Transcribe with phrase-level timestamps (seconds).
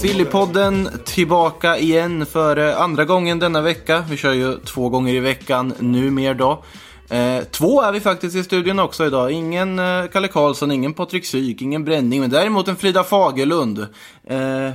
[0.00, 4.04] Sillypodden tillbaka igen för eh, andra gången denna vecka.
[4.10, 6.64] Vi kör ju två gånger i veckan numer då.
[7.08, 9.30] Eh, två är vi faktiskt i studion också idag.
[9.30, 13.78] Ingen eh, Kalle Karlsson, ingen Patrik Syk, ingen Bränning, men däremot en Frida Fagerlund.
[14.24, 14.70] Eh,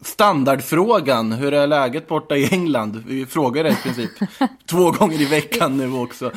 [0.00, 3.02] standardfrågan, hur är läget borta i England?
[3.06, 4.10] Vi frågar det i princip
[4.70, 6.30] två gånger i veckan nu också.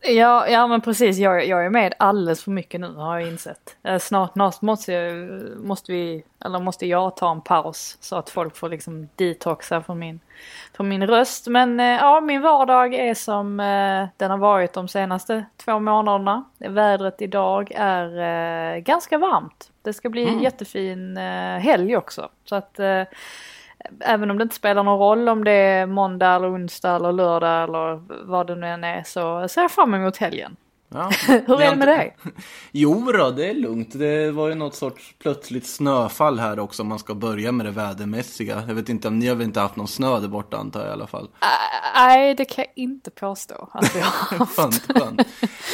[0.00, 1.18] Ja, ja men precis.
[1.18, 3.76] Jag, jag är med alldeles för mycket nu har jag insett.
[3.82, 5.16] Eh, Snart, snart måste, jag,
[5.58, 9.98] måste vi, eller måste jag ta en paus så att folk får liksom detoxa från
[9.98, 10.20] min,
[10.76, 11.46] från min röst.
[11.46, 16.44] Men eh, ja, min vardag är som eh, den har varit de senaste två månaderna.
[16.58, 19.70] Vädret idag är ganska varmt.
[19.82, 21.16] Det ska bli en jättefin
[21.60, 22.28] helg också.
[22.44, 22.80] Så att
[24.00, 27.64] även om det inte spelar någon roll om det är måndag eller onsdag eller lördag
[27.64, 30.56] eller vad det nu än är så ser jag fram emot helgen.
[30.90, 31.10] Ja,
[31.46, 32.16] Hur är det med dig?
[32.72, 33.98] Jo då, det är lugnt.
[33.98, 37.72] Det var ju något sorts plötsligt snöfall här också om man ska börja med det
[37.72, 38.62] vädermässiga.
[38.68, 40.88] Jag vet inte om ni har väl inte haft någon snö där borta antar jag
[40.88, 41.24] i alla fall.
[41.24, 41.46] Ä-
[41.94, 44.56] Nej, det kan jag inte påstå att vi har haft.
[44.56, 45.22] Skönt, skönt.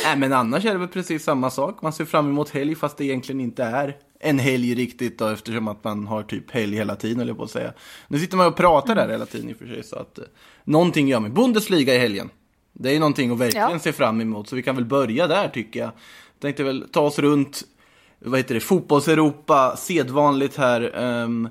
[0.04, 1.82] Nej men annars är det väl precis samma sak.
[1.82, 5.68] Man ser fram emot helg fast det egentligen inte är en helg riktigt då eftersom
[5.68, 7.72] att man har typ helg hela tiden eller på att säga.
[8.08, 10.24] Nu sitter man och pratar där hela tiden i och för sig så att eh,
[10.64, 11.30] någonting gör mig.
[11.30, 12.30] Bundesliga i helgen.
[12.74, 13.78] Det är någonting att verkligen Ja.
[13.78, 15.90] se fram emot så vi kan väl börja där tycker jag.
[16.40, 17.62] Tänkte väl ta oss runt,
[18.18, 20.92] vad heter det, fotbolls-Europa, sedvanligt här.
[20.96, 21.48] Ehm,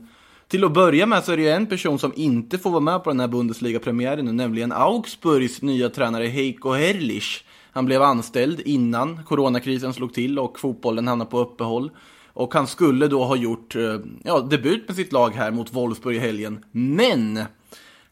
[0.48, 3.04] till att börja med så är det ju en person som inte får vara med
[3.04, 7.44] på den här Bundesliga-premiären nu, nämligen Augsburgs nya tränare Heiko Herrlich.
[7.72, 11.92] Han blev anställd innan coronakrisen slog till och fotbollen hamnade på uppehåll.
[12.34, 16.16] Och han skulle då ha gjort eh, ja, debut med sitt lag här mot Wolfsburg
[16.16, 16.66] i helgen.
[16.72, 17.40] Men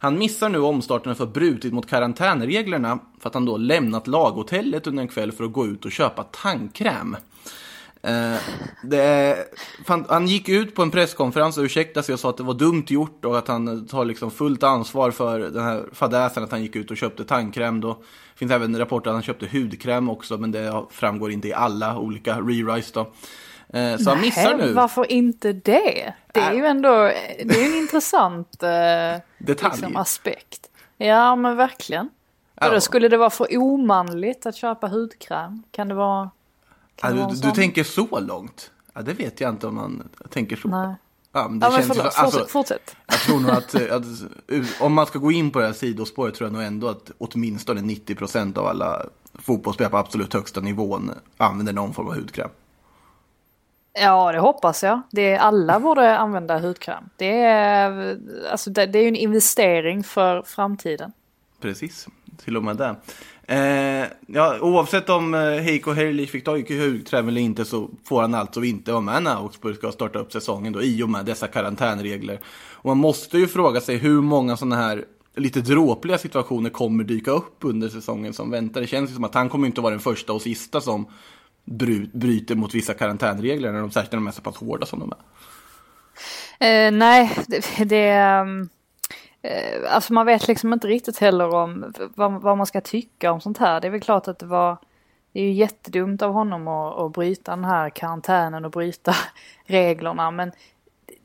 [0.03, 5.01] han missar nu omstarten för brutit mot karantänreglerna för att han då lämnat laghotellet under
[5.01, 7.17] en kväll för att gå ut och köpa tandkräm.
[8.07, 8.37] Uh,
[8.83, 9.37] det
[9.85, 12.53] fan, han gick ut på en presskonferens och ursäktade sig och sa att det var
[12.53, 16.61] dumt gjort och att han tar liksom fullt ansvar för den här fadäsen att han
[16.61, 17.81] gick ut och köpte tandkräm.
[17.81, 17.97] Då
[18.35, 22.39] finns även rapporter att han köpte hudkräm också men det framgår inte i alla olika
[22.39, 23.11] rewrites då.
[23.73, 24.73] Eh, så han missar nu.
[24.73, 26.13] Varför inte det?
[26.33, 26.89] Det är ju ändå
[27.45, 28.69] det är en intressant eh,
[29.37, 29.71] Detalj.
[29.73, 30.69] liksom, aspekt.
[30.97, 32.09] Ja men verkligen.
[32.55, 32.69] Ja.
[32.69, 35.63] Då skulle det vara för omanligt att köpa hudkräm?
[35.71, 36.19] Kan det vara?
[36.25, 38.71] Ja, Kan det vara du, du tänker så långt?
[38.93, 40.67] Ja, det vet jag inte om man tänker så.
[40.67, 40.95] Nej.
[41.33, 42.95] Ja, men det Ja känns förlåt, så- alltså, fortsätt, fortsätt.
[43.07, 46.35] Jag tror nog att, eh, att om man ska gå in på det här sidospåret
[46.35, 51.73] tror jag nog ändå att åtminstone 90% av alla fotbollsspelare på absolut högsta nivån använder
[51.73, 52.49] någon form av hudkräm.
[53.93, 55.01] Ja, det hoppas jag.
[55.11, 57.03] Det är, alla borde använda hudkräm.
[57.17, 58.17] Det är,
[58.51, 61.11] alltså, det, det är ju en investering för framtiden.
[61.61, 62.07] Precis,
[62.43, 62.95] till och med det.
[63.47, 68.21] Eh, ja, oavsett om eh, Heiko Herlich fick tag i hudkräm eller inte så får
[68.21, 71.25] han alltså inte vara med när Augsburg ska starta upp säsongen då, i och med
[71.25, 72.39] dessa karantänregler.
[72.71, 77.31] Och man måste ju fråga sig hur många sådana här lite dråpliga situationer kommer dyka
[77.31, 78.81] upp under säsongen som väntar.
[78.81, 81.05] Det känns ju som att han kommer inte vara den första och sista som
[81.63, 85.11] bryter mot vissa karantänregler, när de, särskilt när de är så pass hårda som de
[85.11, 85.17] är.
[86.61, 88.69] Eh, nej, det, det ehm,
[89.41, 93.41] eh, alltså man vet liksom inte riktigt heller om vad, vad man ska tycka om
[93.41, 93.81] sånt här.
[93.81, 94.77] Det är väl klart att det var,
[95.31, 99.15] det är ju jättedumt av honom att, att bryta den här karantänen och bryta
[99.65, 100.31] reglerna.
[100.31, 100.51] Men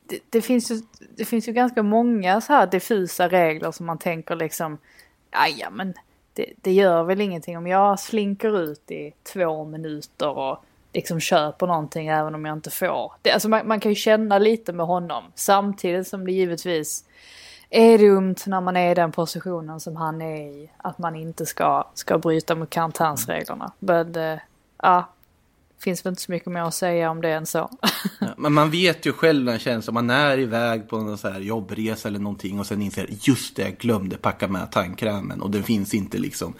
[0.08, 0.80] det, det, finns ju,
[1.16, 4.78] det finns ju ganska många så här diffusa regler som man tänker liksom,
[5.30, 5.94] "Aj, ja men
[6.36, 11.66] det, det gör väl ingenting om jag slinker ut i två minuter och liksom köper
[11.66, 13.12] någonting även om jag inte får.
[13.22, 17.04] Det, alltså man, man kan ju känna lite med honom samtidigt som det givetvis
[17.70, 20.70] är dumt när man är i den positionen som han är i.
[20.76, 23.72] Att man inte ska, ska bryta mot karantänsreglerna.
[23.78, 24.38] Men eh,
[24.82, 25.04] ja,
[25.78, 27.70] finns väl inte så mycket mer att säga om det än så.
[28.20, 31.40] Ja, Men man vet ju själv känns som man är iväg på en så här
[31.40, 35.62] jobbresa eller någonting och sen inser just det, jag glömde packa med tandkrämen och den
[35.62, 36.54] finns inte liksom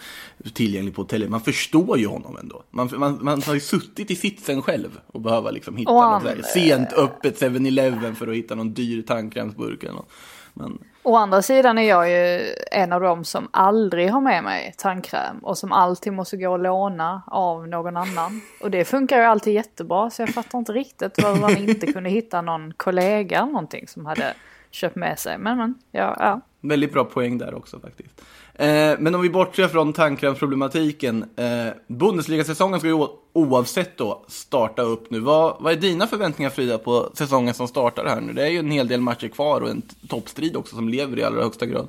[0.53, 1.29] tillgänglig på hotellet.
[1.29, 2.63] Man förstår ju honom ändå.
[2.69, 6.23] Man, man, man har ju suttit i sitsen själv och behöver liksom hitta Och något
[6.23, 10.09] här sent öppet 7-Eleven för att hitta någon dyr tandkrämsburk eller något.
[10.53, 10.77] Men
[11.07, 15.39] Å andra sidan är jag ju en av dem som aldrig har med mig tandkräm
[15.39, 18.41] och som alltid måste gå och låna av någon annan.
[18.61, 22.09] Och det funkar ju alltid jättebra så jag fattar inte riktigt varför man inte kunde
[22.09, 24.33] hitta någon kollega eller någonting som hade
[24.71, 25.37] köpt med sig.
[25.37, 26.41] Men men, ja, ja.
[26.61, 28.21] väldigt bra poäng där också faktiskt.
[28.57, 31.25] Eh, men om vi bortser från tandkrämsproblematiken.
[31.35, 35.19] Eh, Bundesliga-säsongen ska ju oavsett då starta upp nu.
[35.19, 38.33] Vad, vad är dina förväntningar Frida på säsongen som startar här nu?
[38.33, 41.23] Det är ju en hel del matcher kvar och en toppstrid också som lever i
[41.23, 41.87] allra högsta grad.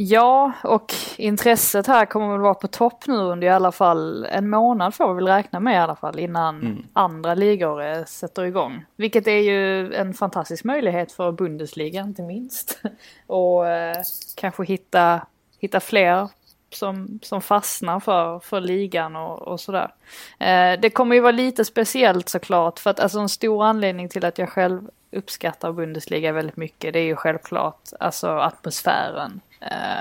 [0.00, 4.50] Ja, och intresset här kommer väl vara på topp nu under i alla fall en
[4.50, 8.84] månad får vi väl räkna med i alla fall innan andra ligor eh, sätter igång.
[8.96, 12.80] Vilket är ju en fantastisk möjlighet för Bundesliga inte minst.
[13.26, 13.96] och eh,
[14.36, 15.20] kanske hitta,
[15.58, 16.28] hitta fler
[16.70, 19.94] som, som fastnar för, för ligan och, och sådär.
[20.38, 24.24] Eh, det kommer ju vara lite speciellt såklart för att alltså en stor anledning till
[24.24, 29.40] att jag själv uppskattar Bundesliga väldigt mycket det är ju självklart alltså atmosfären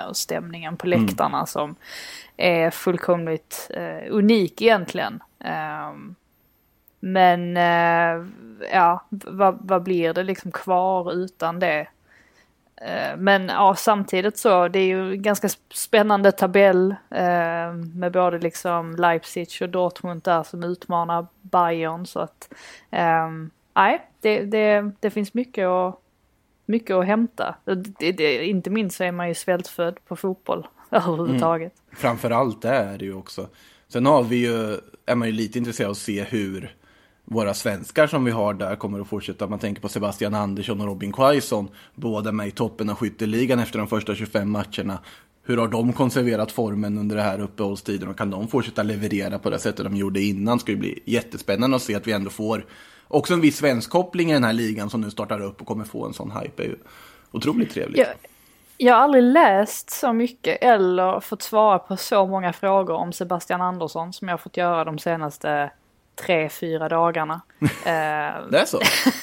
[0.10, 1.76] och stämningen på läktarna som
[2.38, 5.24] är fullkomligt eh, unik egentligen.
[5.40, 6.16] Ehm,
[7.00, 8.26] men eh,
[8.74, 11.88] ja, vad, vad blir det liksom kvar utan det?
[12.82, 18.40] Eh, Men ja, samtidigt så det är ju en ganska spännande tabell eh, med både
[18.40, 22.54] liksom Leipzig och Dortmund där som utmanar Bayern så att
[22.92, 26.00] ehm, nej, det, det, det finns mycket att,
[26.68, 27.56] mycket att hämta.
[28.00, 31.74] Det, det, inte minst så är man ju svältfödd på fotboll överhuvudtaget.
[31.88, 31.98] Mm.
[31.98, 33.48] Framförallt det är det ju också.
[33.88, 36.76] Sen har vi ju, är man ju lite intresserad av att se hur
[37.26, 39.48] våra svenskar som vi har där kommer att fortsätta.
[39.48, 41.68] Man tänker på Sebastian Andersson och Robin Quaison.
[41.96, 45.00] Båda med i toppen av skytteligan efter de första 25 matcherna.
[45.44, 49.50] Hur har de konserverat formen under det här uppehållstiden och kan de fortsätta leverera på
[49.50, 50.58] det sättet de gjorde innan?
[50.58, 52.66] Det Ska ju bli jättespännande att se att vi ändå får
[53.08, 55.86] också en viss svensk koppling i den här ligan som nu startar upp och kommer
[55.86, 56.64] få en sån hype.
[56.64, 56.76] är ju
[57.32, 57.98] otroligt trevligt.
[57.98, 58.08] Jag,
[58.78, 63.62] jag har aldrig läst så mycket eller fått svara på så många frågor om Sebastian
[63.62, 65.72] Andersson som jag har fått göra de senaste
[66.26, 67.42] tre, fyra dagarna.
[67.86, 68.80] Eh, Det är så?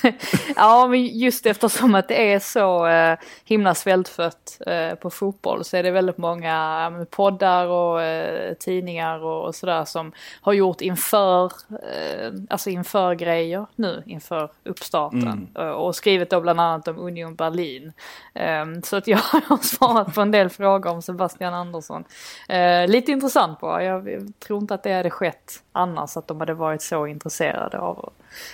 [0.57, 5.77] ja, men just eftersom att det är så eh, himla svältfött eh, på fotboll så
[5.77, 10.81] är det väldigt många men poddar och eh, tidningar och, och sådär som har gjort
[10.81, 15.49] inför, eh, alltså inför grejer nu inför uppstarten.
[15.59, 17.93] Eh, och skrivit då bland annat om Union Berlin.
[18.35, 22.05] Eh, så att jag har svarat på en del frågor om Sebastian Andersson.
[22.49, 26.41] Eh, lite intressant bara, jag, jag tror inte att det hade skett annars att de
[26.41, 28.13] hade varit så intresserade av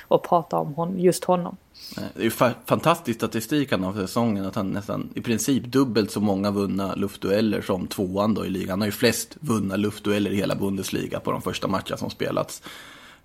[0.08, 1.56] att, prata om hon, just honom.
[2.14, 4.46] Det är ju fa- fantastisk statistik han har för säsongen.
[4.46, 8.70] Att han nästan i princip dubbelt så många vunna luftdueller som tvåan då i ligan.
[8.70, 12.62] Han har ju flest vunna luftdueller i hela Bundesliga på de första matcherna som spelats.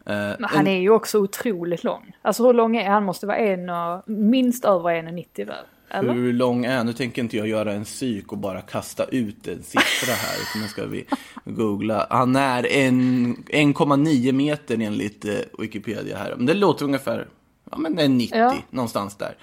[0.06, 2.18] Eh, Men han är ju också otroligt lång.
[2.22, 3.04] Alltså hur lång är han?
[3.04, 5.56] måste vara en och, minst över 1,90 väl?
[6.00, 6.14] Eller?
[6.14, 6.86] Hur lång är han?
[6.86, 10.36] Nu tänker inte jag göra en psyk och bara kasta ut en siffra här.
[10.42, 11.06] Utan nu ska vi
[11.46, 12.08] googla.
[12.10, 16.34] Han är en- 1,9 meter enligt eh, Wikipedia här.
[16.38, 17.28] Men det låter ungefär,
[17.72, 18.56] ja men en 90 Ja.
[18.70, 19.38] någonstans där.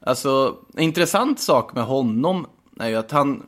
[0.00, 2.46] Alltså, en intressant sak med honom
[2.80, 3.42] är ju att han,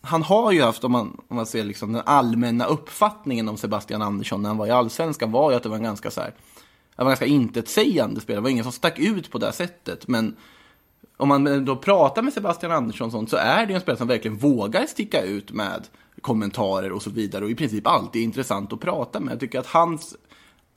[0.00, 4.02] han har ju haft, om man, om man ser liksom den allmänna uppfattningen om Sebastian
[4.02, 6.30] Andersson när han var i Allsvenskan var ju att det var en ganska så här,
[6.96, 8.40] det var en ganska intetsägande spelare.
[8.40, 10.08] Det var ingen som stack ut på det sättet.
[10.08, 10.36] Men
[11.16, 14.08] om man då pratar med Sebastian Andersson sånt, så är det ju en spelare som
[14.08, 15.88] verkligen vågar sticka ut med
[16.20, 19.32] kommentarer och så vidare och i princip alltid är intressant att prata med.
[19.32, 20.16] Jag tycker att hans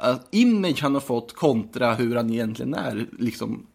[0.03, 3.65] eh, image han har fått kontra hur han egentligen är, liksom,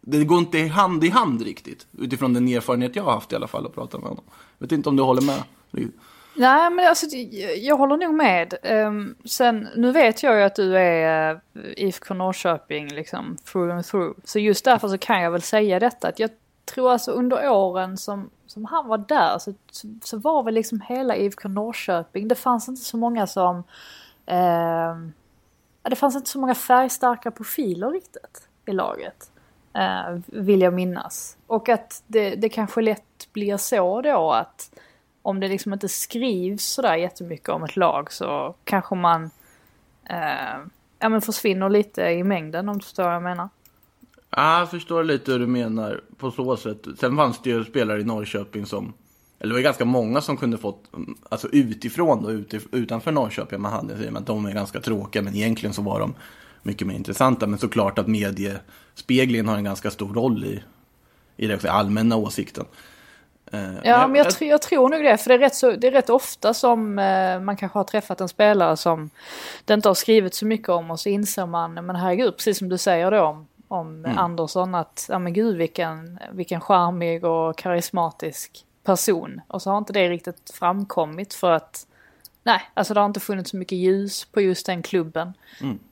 [0.00, 3.48] det går inte hand i hand riktigt utifrån den erfarenhet jag har haft i alla
[3.48, 4.24] fall att prata med honom.
[4.58, 5.42] Jag vet inte om du håller med?
[6.36, 7.06] Nej men alltså
[7.56, 8.54] jag, håller nog med.
[8.62, 13.74] Ehm, sen nu vet jag ju att du är eh, uh, IFK Norrköping liksom through
[13.74, 14.18] and through.
[14.24, 16.30] Så just därför så kan jag väl säga detta att jag
[16.64, 19.54] tror alltså under åren som, som han var där så,
[20.02, 22.28] så var väl liksom hela IFK Norrköping.
[22.28, 23.64] Det fanns inte så många som
[24.26, 25.12] ehm,
[25.82, 29.30] det fanns inte så många färgstarka profiler riktigt i laget.
[29.78, 31.36] Uh, vill jag minnas.
[31.46, 34.70] Och att det, det kanske lätt blir så då att
[35.24, 39.30] om det liksom inte skrivs sådär jättemycket om ett lag så kanske man
[40.10, 40.58] eh,
[40.98, 43.48] ja, men försvinner lite i mängden om du förstår vad jag menar.
[44.30, 46.86] Ja, jag förstår lite hur du menar på så sätt.
[47.00, 48.92] Sen fanns det ju spelare i Norrköping som,
[49.38, 50.84] eller det var ganska många som kunde fått,
[51.28, 55.34] alltså utifrån då, utif- utanför Norrköping, man hade säger att de är ganska tråkiga, men
[55.34, 56.14] egentligen så var de
[56.62, 57.46] mycket mer intressanta.
[57.46, 60.62] Men såklart att mediespeglingen har en ganska stor roll i,
[61.36, 62.64] i den allmänna åsikten.
[63.54, 65.16] Eh, Ja, men jag, tr- jag tror nog det.
[65.16, 68.20] För det är rätt, så, det är rätt ofta som eh, man kanske har träffat
[68.20, 69.10] en spelare som
[69.64, 72.68] det inte har skrivit så mycket om och så inser man, men herregud, precis som
[72.68, 78.64] du säger då om, om Andersson att, ja men gud vilken, vilken charmig och karismatisk
[78.84, 79.40] person.
[79.48, 81.86] Och så har inte det riktigt framkommit för att
[82.46, 85.32] Nej, alltså det har inte funnits så mycket ljus på just den klubben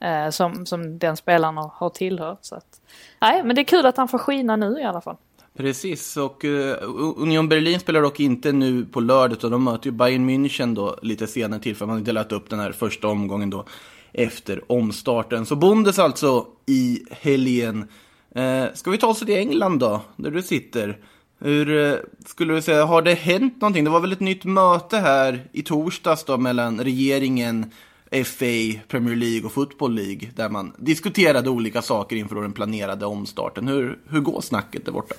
[0.01, 2.39] eh, som, som den spelaren har, har tillhört.
[2.43, 2.81] Så att,
[3.21, 5.17] nej, men det är kul att han får skina nu i alla fall.
[5.57, 6.75] Precis, och uh,
[7.17, 10.99] Union Berlin spelar dock inte nu på lördag, utan de möter ju Bayern München då
[11.03, 13.65] lite senare till, för man har delat upp den här första omgången då
[14.13, 15.47] efter omstarten.
[15.47, 17.89] Så Bundes alltså i helgen.
[18.37, 20.99] Uh, ska vi ta oss till England då, där du sitter?
[21.39, 23.85] Hur uh, skulle du säga, har det hänt någonting?
[23.85, 27.71] Det var väl ett nytt möte här i torsdags då mellan regeringen,
[28.13, 33.69] FA, Premier League och Football League, där man diskuterade olika saker inför den planerade omstarten.
[33.69, 35.15] Hur, hur går snacket där borta?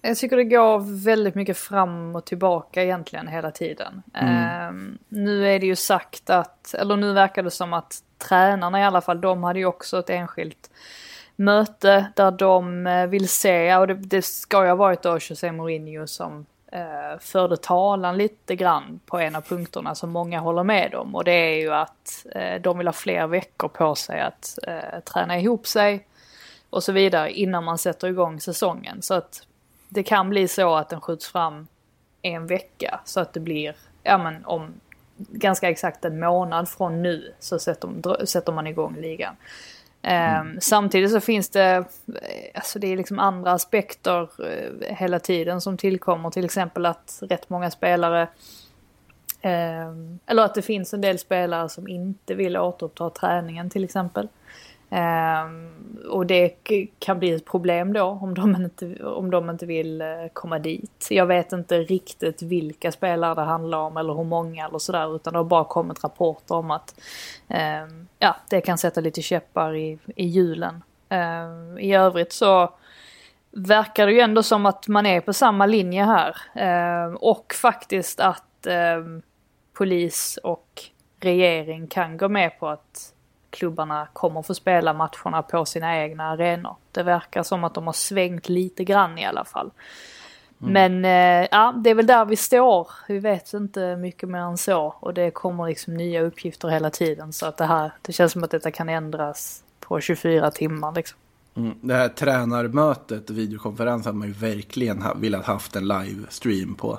[0.00, 4.02] Jag tycker det går väldigt mycket fram och tillbaka egentligen hela tiden.
[4.14, 4.98] Mm.
[5.08, 9.00] nu är det ju sagt att, eller nu verkar det som att tränarna i alla
[9.00, 10.70] fall, de hade ju också ett enskilt
[11.36, 15.52] möte där de eh, vill se, och det, det ska ju ha varit då José
[15.52, 20.94] Mourinho som eh, förde talan lite grann på en av punkterna som många håller med
[20.94, 21.14] om.
[21.14, 25.00] Och det är ju att eh, de vill ha fler veckor på sig att eh,
[25.04, 26.06] träna ihop sig
[26.70, 29.02] och så vidare innan man sätter igång säsongen.
[29.02, 29.46] Så att
[29.88, 31.66] det kan bli så att den skjuts fram
[32.22, 34.74] en vecka så att det blir, ja men om
[35.16, 39.36] ganska exakt en månad från nu så sätter, sätter man igång ligan.
[40.02, 40.60] Mm.
[40.60, 41.84] Samtidigt så finns det,
[42.54, 46.30] alltså det är liksom andra aspekter eh, hela tiden som tillkommer.
[46.30, 48.22] Till exempel att rätt många spelare,
[49.40, 49.92] eh,
[50.26, 54.28] eller att det finns en del spelare som inte vill återuppta träningen till exempel.
[54.92, 55.68] Ehm,
[56.10, 56.48] och det
[56.98, 61.06] kan bli ett problem då om de, inte, om de inte vill eh, komma dit.
[61.10, 65.32] Jag vet inte riktigt vilka spelare det handlar om eller hur många eller sådär utan
[65.32, 67.00] det har bara kommit rapporter om att
[67.48, 70.82] ehm, ja, det kan sätta lite käppar i, i hjulen.
[71.08, 72.74] Ehm, I övrigt så
[73.50, 76.36] verkar det ju ändå som att man är på samma linje här.
[77.24, 78.66] och faktiskt att
[79.72, 80.82] polis och
[81.20, 83.11] regering kan gå med på att
[83.52, 86.76] klubbarna kommer få spela matcherna på sina egna arenor.
[86.92, 89.70] Det verkar som att de har svängt lite grann i alla fall.
[90.62, 90.72] Mm.
[90.72, 92.90] Men eh, ja, det är väl där vi står.
[93.08, 94.94] Vi vet inte mycket mer än så.
[95.00, 97.32] Och det kommer liksom nya uppgifter hela tiden.
[97.32, 101.18] Så att det här, det känns som att detta kan ändras på 24 timmar liksom.
[101.54, 101.74] Mm.
[101.80, 106.98] Det här tränarmötet, videokonferensen, hade man ju verkligen velat haft en livestream på.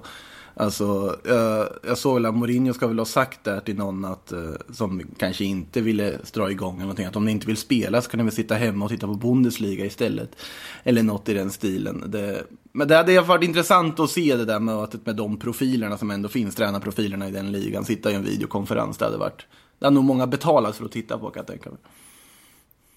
[0.56, 4.40] Alltså, jag, jag såg att Mourinho ska väl ha sagt där till någon att, eh,
[4.74, 8.10] som kanske inte ville dra igång eller någonting, att om ni inte vill spela så
[8.10, 10.36] kan ni väl sitta hemma och titta på Bundesliga istället.
[10.84, 12.04] Eller något i den stilen.
[12.08, 16.12] Det, men det hade varit intressant att se det där mötet med de profilerna som
[16.12, 18.98] ändå finns, tränarprofilerna i den ligan, sitta i en videokonferens.
[18.98, 19.46] Det hade varit,
[19.80, 21.80] det hade nog många betalat för att titta på kan jag tänka mig.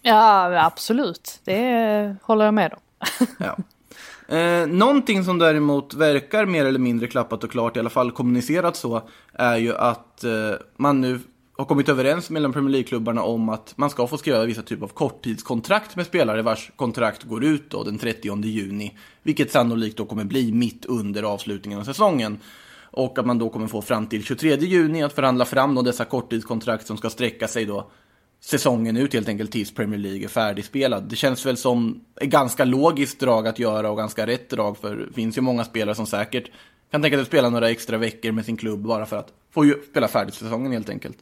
[0.02, 1.40] Ja, absolut.
[1.44, 3.06] Det håller jag med om.
[3.38, 3.56] ja.
[4.28, 8.76] Eh, någonting som däremot verkar mer eller mindre klappat och klart, i alla fall kommunicerat
[8.76, 9.02] så,
[9.32, 11.20] är ju att eh, man nu
[11.56, 14.88] har kommit överens mellan Premier League-klubbarna om att man ska få skriva vissa typer av
[14.88, 18.96] korttidskontrakt med spelare vars kontrakt går ut då den 30 juni.
[19.22, 22.38] Vilket sannolikt då kommer bli mitt under avslutningen av säsongen.
[22.90, 26.04] Och att man då kommer få fram till 23 juni att förhandla fram då dessa
[26.04, 27.90] korttidskontrakt som ska sträcka sig då
[28.40, 31.04] säsongen ut helt enkelt tills Premier League är färdigspelad.
[31.08, 34.96] Det känns väl som ett ganska logiskt drag att göra och ganska rätt drag för
[34.96, 36.50] det finns ju många spelare som säkert
[36.90, 39.74] kan tänka sig att spela några extra veckor med sin klubb bara för att få
[39.90, 41.18] spela färdigt säsongen helt enkelt.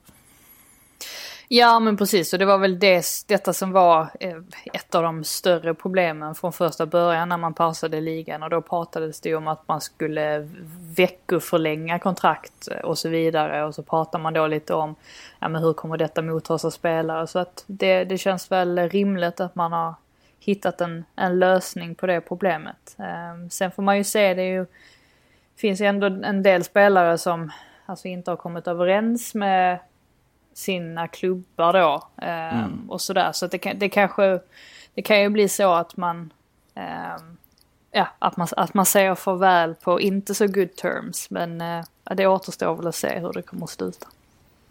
[1.57, 2.33] Ja men precis.
[2.33, 4.37] Och det var väl det, detta som var eh,
[4.73, 8.43] ett av de större problemen från första början när man pausade ligan.
[8.43, 10.49] Och då pratades det ju om att man skulle
[10.97, 13.65] veckoförlänga kontrakt eh, och så vidare.
[13.65, 14.95] Och så pratar man då lite om
[15.39, 17.27] ja, men hur kommer detta mottas av spelare?
[17.27, 19.95] Så att det, det känns väl rimligt att man har
[20.41, 22.97] hittat en, en lösning på det problemet.
[22.99, 24.67] Ehm, sen får man ju se det ju
[25.57, 27.53] finns ju ändå en del spelare som
[27.87, 29.79] alltså inte har kommit överens med
[30.55, 32.09] sina klubbar då.
[32.23, 32.91] Eh, mm.
[32.91, 33.33] Och sådär.
[33.33, 34.41] Så det, det kanske,
[34.95, 36.33] det kan ju bli så att man,
[36.75, 37.17] eh,
[37.93, 41.31] ja, att man, att man säger farväl på inte så good terms.
[41.31, 41.85] Men eh,
[42.17, 44.07] det återstår väl att se hur det kommer att sluta.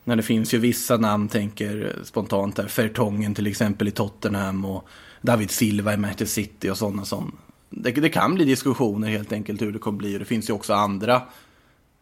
[0.04, 2.68] Men det finns ju vissa namn, tänker spontant där.
[2.68, 4.88] Fertongen till exempel i Tottenham och
[5.22, 7.38] David Silva i Manchester City och sådana som.
[7.70, 10.16] Det, det, kan bli diskussioner helt enkelt hur det kommer bli.
[10.16, 11.22] Och det finns ju också andra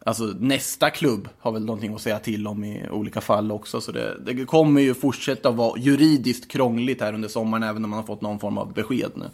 [0.04, 3.80] Alltså nästa klubb har väl någonting att säga till om i olika fall också.
[3.80, 7.98] Så det, det kommer ju fortsätta vara juridiskt krångligt här under sommaren även om man
[7.98, 9.30] har fått någon form av besked nu.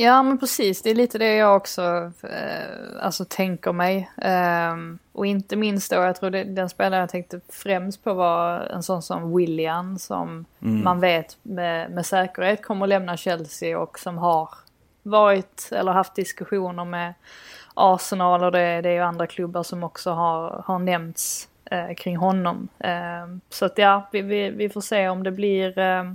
[0.00, 4.10] Ja men precis, det är lite det jag också eh, alltså, tänker mig.
[4.16, 4.76] Eh,
[5.12, 8.82] och inte minst då, jag tror det, den spelare jag tänkte främst på var en
[8.82, 10.84] sån som William som Mm.
[10.84, 14.48] man vet med, med säkerhet kommer att lämna Chelsea och som har
[15.02, 17.14] varit eller haft diskussioner med
[17.78, 22.16] Arsenal och det, det är ju andra klubbar som också har, har nämnts eh, kring
[22.16, 22.68] honom.
[22.78, 26.12] Eh, så att ja, vi, vi, vi får se om det blir eh,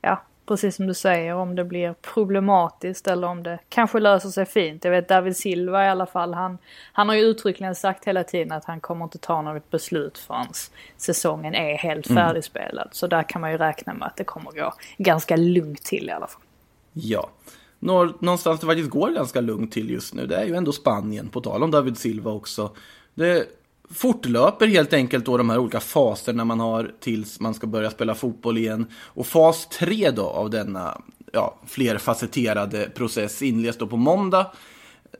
[0.00, 4.46] ja, precis som du säger, om det blir problematiskt eller om det kanske löser sig
[4.46, 4.84] fint.
[4.84, 6.58] Jag vet David Silva i alla fall, han,
[6.92, 10.46] han har ju uttryckligen sagt hela tiden att han kommer inte ta något beslut förrän
[10.96, 12.88] säsongen är helt färdigspelad.
[12.92, 16.12] Så där kan man ju räkna med att det kommer gå ganska lugnt till i
[16.12, 16.42] alla fall.
[16.92, 17.28] Ja.
[17.78, 21.40] Någonstans det faktiskt går ganska lugnt till just nu, det är ju ändå Spanien, på
[21.40, 22.70] tal om David Silva också.
[23.14, 23.46] Det
[23.90, 28.14] fortlöper helt enkelt då de här olika faserna man har tills man ska börja spela
[28.14, 28.86] fotboll igen.
[28.94, 34.46] Och fas 3 då av denna ja, flerfacetterade process inleds då på måndag.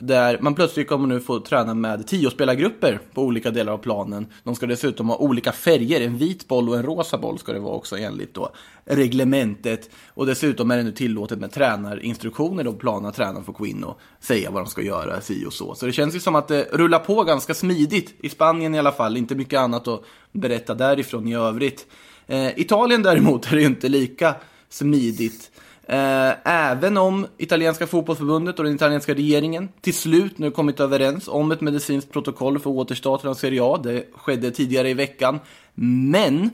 [0.01, 4.27] Där man plötsligt kommer nu få träna med tio spelargrupper på olika delar av planen.
[4.45, 7.61] De ska dessutom ha olika färger, en vit boll och en rosa boll ska det
[7.61, 8.51] vara också enligt då
[8.85, 9.91] reglementet.
[10.09, 14.01] Och dessutom är det nu tillåtet med tränarinstruktioner då planen tränaren får gå in och
[14.21, 15.75] säga vad de ska göra, si och så.
[15.75, 18.93] Så det känns ju som att det rullar på ganska smidigt, i Spanien i alla
[18.93, 20.03] fall, inte mycket annat att
[20.33, 21.87] berätta därifrån i övrigt.
[22.27, 24.35] Eh, Italien däremot är det ju inte lika
[24.69, 25.51] smidigt.
[25.89, 31.53] Eh, även om italienska fotbollsförbundet och den italienska regeringen till slut nu kommit överens om
[31.53, 33.81] ett medicinskt protokoll för återstarten av Serie A.
[33.83, 35.39] Det skedde tidigare i veckan.
[35.75, 36.51] Men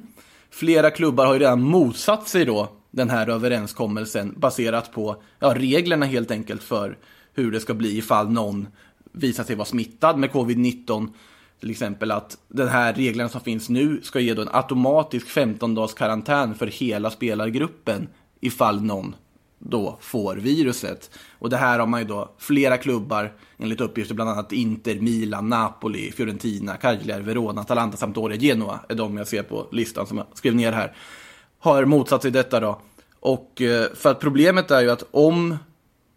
[0.50, 6.06] flera klubbar har ju redan motsatt sig då den här överenskommelsen baserat på ja, reglerna
[6.06, 6.98] helt enkelt för
[7.34, 8.66] hur det ska bli ifall någon
[9.12, 11.08] visar sig vara smittad med covid-19.
[11.60, 15.74] Till exempel att den här reglerna som finns nu ska ge då en automatisk 15
[15.74, 18.08] dagars karantän för hela spelargruppen
[18.40, 19.14] ifall någon
[19.66, 21.10] då får viruset.
[21.38, 25.48] Och det här har man ju då flera klubbar, enligt uppgifter bland annat Inter, Milan,
[25.48, 30.26] Napoli, Fiorentina, Cagliari, Verona, Atalanta, Sampdoria, Genoa är de jag ser på listan som jag
[30.34, 30.96] skrev ner här.
[31.58, 32.80] Har motsatt sig detta då.
[33.20, 35.56] Och eh, för att problemet är ju att om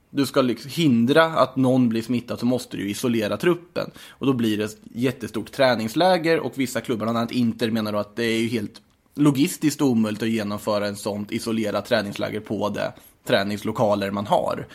[0.09, 3.91] du ska liksom hindra att någon blir smittad så måste du isolera truppen.
[4.09, 7.99] Och då blir det ett jättestort träningsläger och vissa klubbar, bland annat Inter, menar då
[7.99, 8.81] att det är ju helt
[9.15, 12.93] logistiskt omöjligt att genomföra en sånt isolerat träningsläger på det
[13.27, 14.67] träningslokaler man har.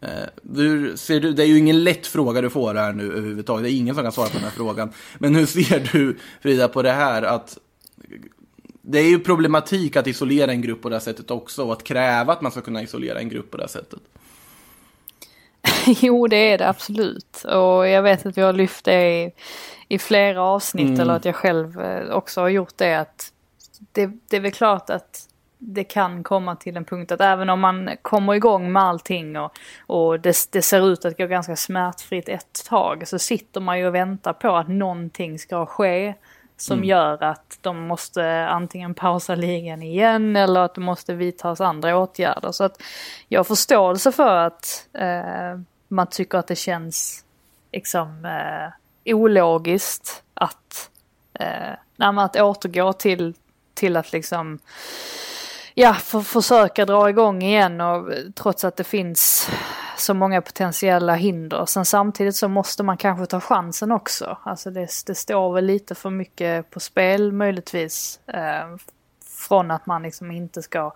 [0.00, 0.08] Eh,
[0.56, 3.70] Hur ser du, det är ju ingen lätt fråga du får här nu överhuvudtaget, det
[3.72, 4.92] är ingen som kan svara på den här frågan.
[5.18, 7.58] Men hur ser du, Frida, på det här att
[8.82, 11.84] det är ju problematik att isolera en grupp på det här sättet också och att
[11.84, 14.00] kräva att man ska kunna isolera en grupp på det här sättet.
[16.02, 17.44] Jo, det är det absolut.
[17.44, 19.32] Och jag vet att vi har lyft det i,
[19.88, 21.00] i flera avsnitt Mm.
[21.00, 22.94] eller att jag själv eh, också har gjort det.
[22.94, 23.32] att
[23.92, 25.28] det, det är väl klart att
[25.66, 29.52] det kan komma till en punkt att även om man kommer igång med allting och,
[29.86, 33.86] och det, det ser ut att gå ganska smärtfritt ett tag så sitter man ju
[33.86, 36.14] och väntar på att någonting ska ske
[36.56, 41.98] som gör att de måste antingen pausa ligan igen eller att det måste vidtas andra
[41.98, 42.52] åtgärder.
[42.52, 42.82] Så att
[43.28, 47.24] jag har förståelse för att eh, man tycker att det känns
[47.72, 50.90] liksom eh, ologiskt att,
[51.34, 53.34] eh, att återgå till,
[53.74, 54.58] till att liksom
[55.74, 59.48] ja, för, försöka dra igång igen och trots att det finns
[59.96, 61.66] så många potentiella hinder.
[61.66, 64.38] Sen samtidigt så måste man kanske ta chansen också.
[64.42, 68.20] Alltså det, det står väl lite för mycket på spel möjligtvis.
[68.26, 68.76] Eh,
[69.44, 70.94] från att man liksom inte ska,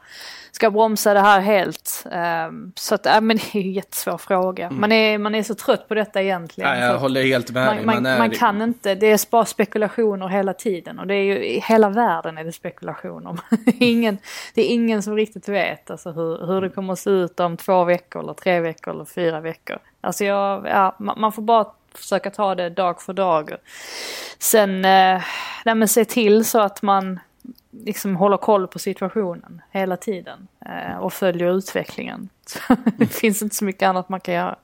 [0.52, 2.06] ska bromsa det här helt.
[2.12, 4.70] Eh, så att, äh, men det är ju en jättesvår fråga.
[4.70, 6.70] Man, är, man är så trött på detta egentligen.
[6.70, 7.84] Ja, jag håller helt med dig.
[7.84, 11.44] man, man, man kan inte, det är bara spekulationer hela tiden och det är ju
[11.44, 13.38] i hela världen är det spekulationer.
[13.80, 14.18] ingen,
[14.54, 17.56] det är ingen som riktigt vet alltså hur, hur det kommer att se ut om
[17.56, 19.78] två veckor eller tre veckor eller fyra veckor.
[20.00, 23.52] Alltså jag, ja, man, man får bara försöka ta det dag för dag.
[24.38, 25.22] Sen, eh,
[25.64, 27.20] nej se till så att man
[27.70, 32.28] liksom håller koll på situationen hela tiden eh, och följer utvecklingen.
[32.46, 32.58] Så
[32.96, 34.56] det finns inte så mycket annat man kan göra.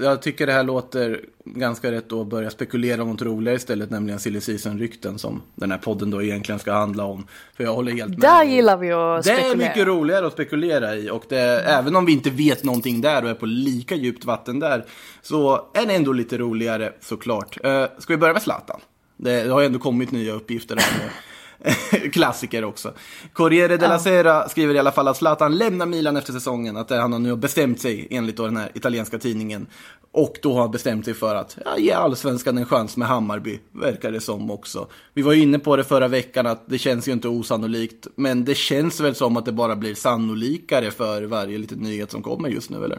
[0.00, 4.20] Jag tycker det här låter ganska rätt att börja spekulera om något roligare istället, nämligen
[4.20, 7.26] silly season-rykten som den här podden då egentligen ska handla om.
[7.56, 8.18] För jag håller helt med.
[8.18, 9.68] Där gillar vi att Det är spekulera.
[9.68, 13.30] mycket roligare att spekulera i och det, även om vi inte vet någonting där och
[13.30, 14.84] är på lika djupt vatten där
[15.22, 17.64] så är det ändå lite roligare såklart.
[17.64, 18.80] Uh, ska vi börja med Zlatan?
[19.16, 21.10] Det, det har ju ändå kommit nya uppgifter med
[22.12, 22.92] klassiker också.
[23.32, 27.12] Corriere della Sera skriver i alla fall att Zlatan lämnar Milan efter säsongen, att han
[27.12, 29.66] har nu bestämt sig enligt då den här italienska tidningen.
[30.12, 33.58] Och då har han bestämt sig för att ja, ge allsvenskan en chans med Hammarby,
[33.72, 34.86] verkar det som också.
[35.14, 38.44] Vi var ju inne på det förra veckan att det känns ju inte osannolikt, men
[38.44, 42.48] det känns väl som att det bara blir sannolikare för varje liten nyhet som kommer
[42.48, 42.98] just nu, eller?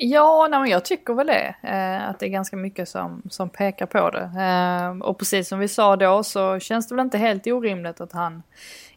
[0.00, 1.54] Ja, nej, men jag tycker väl det.
[1.62, 4.30] Eh, att det är ganska mycket som, som pekar på det.
[4.42, 8.12] Eh, och precis som vi sa då så känns det väl inte helt orimligt att
[8.12, 8.42] han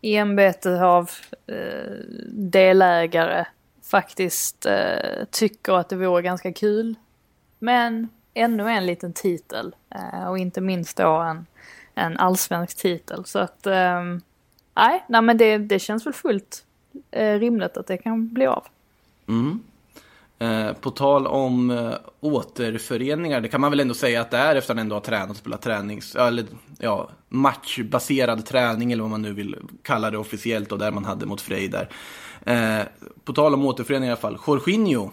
[0.01, 1.09] i ämbetet av
[1.47, 1.91] eh,
[2.29, 3.45] delägare
[3.83, 6.95] faktiskt eh, tycker att det vore ganska kul.
[7.59, 9.75] Men ännu en liten titel.
[9.89, 11.45] Eh, och inte minst då en,
[11.95, 13.25] en allsvensk titel.
[13.25, 14.03] Så att eh,
[14.75, 16.65] nej, nej men det, det känns väl fullt
[17.11, 18.65] eh, rimligt att det kan bli av.
[19.27, 19.59] Mm.
[20.41, 24.55] Eh, på tal om eh, återföreningar, det kan man väl ändå säga att det är
[24.55, 26.45] efter att han ändå har tränat och spelat tränings, eller
[26.79, 31.25] ja, matchbaserad träning eller vad man nu vill kalla det officiellt och där man hade
[31.25, 31.89] mot Frej där.
[32.45, 32.85] Eh,
[33.23, 35.11] på tal om återföreningar i alla fall, Jorginho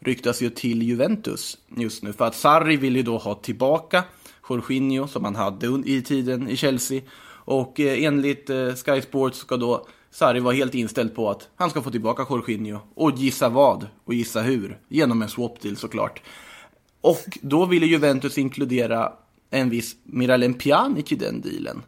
[0.00, 4.04] ryktas ju till Juventus just nu för att Sarri vill ju då ha tillbaka
[4.48, 9.56] Jorginho som han hade i tiden i Chelsea och eh, enligt eh, Sky Sports ska
[9.56, 9.86] då
[10.18, 12.78] Sarri var helt inställd på att han ska få tillbaka Jorginho.
[12.94, 13.86] Och gissa vad?
[14.04, 14.78] Och gissa hur?
[14.88, 16.22] Genom en swap deal såklart.
[17.00, 19.12] Och då ville Juventus inkludera
[19.50, 21.82] en viss Miralem Pjanic i den dealen.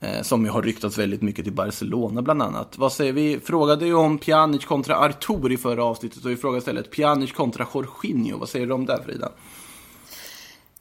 [0.00, 2.78] Eh, som ju har ryktats väldigt mycket till Barcelona bland annat.
[2.78, 3.40] Vad säger vi?
[3.40, 7.66] Frågade ju om Pjanic kontra Artur i förra avsnittet och vi frågar istället Pjanic kontra
[7.74, 8.38] Jorginho.
[8.38, 9.28] Vad säger du om det Frida?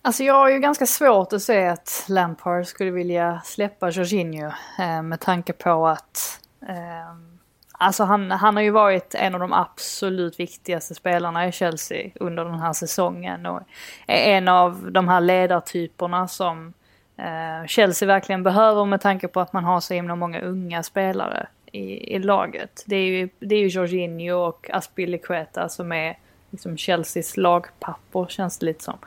[0.02, 5.02] Alltså jag har ju ganska svårt att se att Lampard skulle vilja släppa Jorginho eh,
[5.04, 7.40] med tanke på att Ehm,
[7.72, 12.46] alltså han, han har ju varit en av de absolut viktigaste spelarna i Chelsea under
[12.46, 13.62] den här säsongen och
[14.08, 16.74] är en av de här ledartyperna som
[17.18, 21.48] eh, Chelsea verkligen behöver med tanke på att man har så himla många unga spelare
[21.72, 22.84] i, i laget.
[22.86, 26.18] Det är ju, det är ju Jorginho och Aspilicueta som är
[26.54, 28.98] liksom Chelseas lagpappor känns det lite som.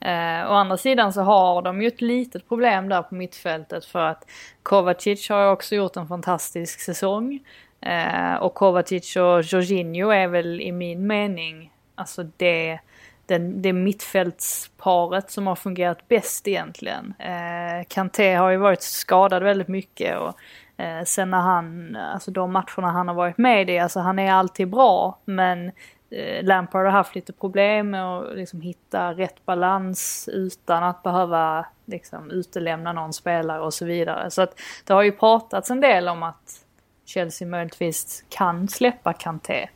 [0.00, 3.98] Eh, å andra sidan så har de ju ett litet problem där på mittfältet för
[3.98, 4.26] att
[4.62, 7.40] Kovacic har också gjort en fantastisk säsong.
[7.80, 12.78] Eh, och Kovacic och Jorginho är väl i min mening, alltså det,
[13.26, 17.14] den, det mittfältsparet som har fungerat bäst egentligen.
[17.18, 20.34] Eh, Kanté har ju varit skadad väldigt mycket och
[20.76, 24.32] eh, sen när han, alltså de matcherna han har varit med i, alltså han är
[24.32, 25.72] alltid bra men
[26.10, 31.66] Eh, Lampard har haft lite problem med att liksom hitta rätt balans utan att behöva
[31.84, 34.30] liksom utelämna någon spelare och så vidare.
[34.30, 36.64] Så att det har ju pratats en del om att
[37.04, 39.68] Chelsea möjligtvis kan släppa Kanté.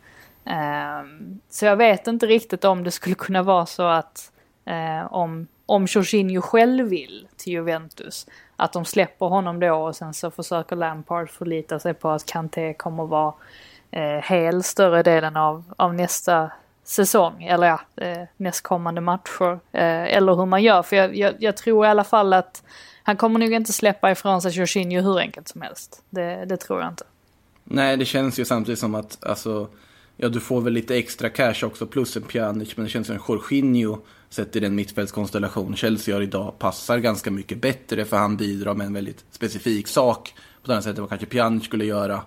[0.44, 4.32] Ehm, så jag vet inte riktigt om det skulle kunna vara så att
[4.64, 10.14] eh, om, om Jorginho själv vill till Juventus, att de släpper honom då och sen
[10.14, 13.34] så försöker Lampard förlita sig på att Kanté kommer vara
[13.90, 16.50] eh, hel större delen av, av nästa
[16.84, 19.52] säsong, eller ja, eh, nästkommande matcher.
[19.72, 22.62] Eh, eller hur man gör, för jag, jag, jag, tror i alla fall att
[23.02, 26.02] han kommer nog inte släppa ifrån sig Jorginho hur enkelt som helst.
[26.10, 27.04] Det, det tror jag inte.
[27.64, 29.68] Nej, det känns ju samtidigt som att, alltså,
[30.16, 33.16] ja du får väl lite extra cash också plus en Pjanic, men det känns som
[33.16, 33.98] att Jorginho
[34.28, 38.86] sett i den mittfältskonstellation Chelsea har idag passar ganska mycket bättre för han bidrar med
[38.86, 42.20] en väldigt specifik sak på det sätt sättet vad kanske Pjanic skulle göra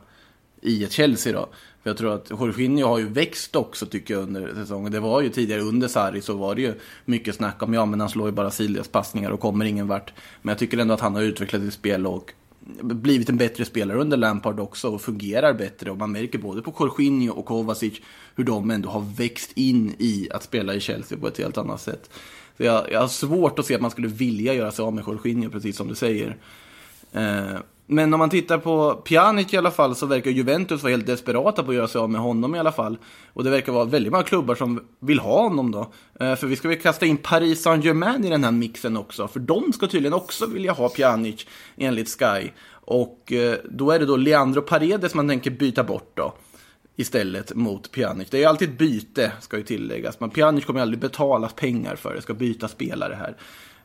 [0.63, 1.49] i ett Chelsea då.
[1.84, 4.91] För jag tror att Jorginho har ju växt också tycker jag under säsongen.
[4.91, 6.73] Det var ju tidigare under Sarri så var det ju
[7.06, 10.13] mycket snack om ja men han slår ju bara Siljas passningar och kommer ingen vart.
[10.41, 12.34] Men jag tycker ändå att han har utvecklat sitt spel och
[12.82, 15.91] blivit en bättre spelare under Lampard också och fungerar bättre.
[15.91, 18.02] Och man märker både på Jorginho och Kovacic
[18.36, 21.82] hur de ändå har växt in i att spela i Chelsea på ett helt annat
[21.82, 22.10] sätt.
[22.58, 25.04] Så jag, jag har svårt att se att man skulle vilja göra sig av med
[25.08, 26.38] Jorginho, precis som du säger.
[27.12, 31.06] Eh, men om man tittar på Pjanic i alla fall så verkar Juventus vara helt
[31.06, 32.98] desperata på att göra sig av med honom i alla fall.
[33.34, 35.91] Och det verkar vara väldigt många klubbar som vill ha honom då.
[36.19, 39.28] Eh, för vi ska väl kasta in Paris Saint-Germain i den här mixen också.
[39.28, 41.46] För de ska tydligen också vilja ha Pjanic
[41.78, 42.50] enligt Sky.
[42.86, 46.34] Och eh, då är det då Leandro Paredes man tänker byta bort då.
[46.96, 48.30] Istället mot Pjanic.
[48.30, 50.19] Det är ju alltid ett byte, ska ju tilläggas.
[50.19, 53.36] Men Pjanic kommer ju aldrig betala pengar för det, ska byta spelare här.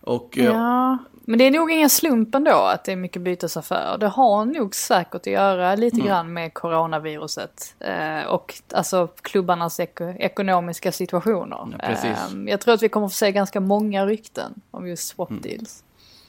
[0.08, 3.98] Och, eh, ja, men det är nog ingen slump ändå att det är mycket bytesaffärer.
[3.98, 6.06] Det har nog säkert att göra lite mm.
[6.06, 7.74] grann med coronaviruset.
[7.80, 11.78] Eh, och alltså klubbarnas eko ekonomiska situationer.
[11.82, 12.16] Ja, eh,
[12.46, 15.42] jag tror att vi kommer få se ganska många rykten om just swap mm.
[15.42, 15.84] deals.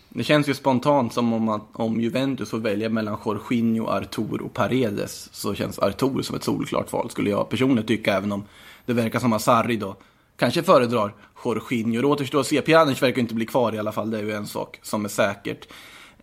[0.10, 4.54] Det känns ju spontant som om, att, om Juventus får välja mellan Jorginho, Artur och
[4.54, 8.44] Paredes så känns Artur som ett solklart val skulle jag personligen tycka även om
[8.86, 9.96] det verkar som att Sarri då
[10.40, 11.14] kanske föredrar
[11.46, 12.02] Jorginho.
[12.02, 12.62] Det återstår att se.
[12.62, 14.12] Pjanic verkar inte bli kvar i alla fall.
[14.12, 15.68] Det är ju en sak som är säkert.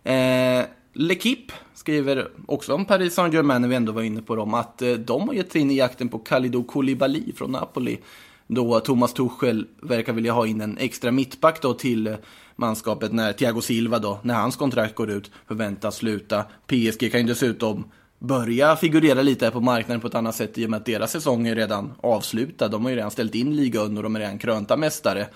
[0.03, 4.81] Eh, L'Equipe skriver också om Paris Saint-Germain, när vi ändå var inne på dem, att
[4.81, 7.97] eh, de har gett sig in i jakten på Kalidou Koulibaly från Napoli.
[8.47, 12.15] Då Thomas Tuchel verkar vilja ha in en extra mittback då till eh,
[12.55, 16.43] manskapet när Thiago Silva då, när hans kontrakt går ut, förväntas sluta.
[16.67, 17.85] PSG kan ju dessutom
[18.19, 21.11] börja figurera lite här på marknaden på ett annat sätt i och med att deras
[21.11, 22.67] säsong är redan avslutad.
[22.67, 25.27] De har ju redan ställt in ligan och de är redan krönta mästare.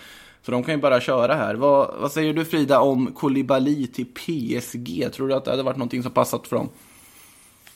[0.45, 1.55] Så de kan ju bara köra här.
[1.55, 5.13] Vad, vad säger du Frida om Koulibaly till PSG?
[5.13, 6.69] Tror du att det hade varit någonting som passat för dem?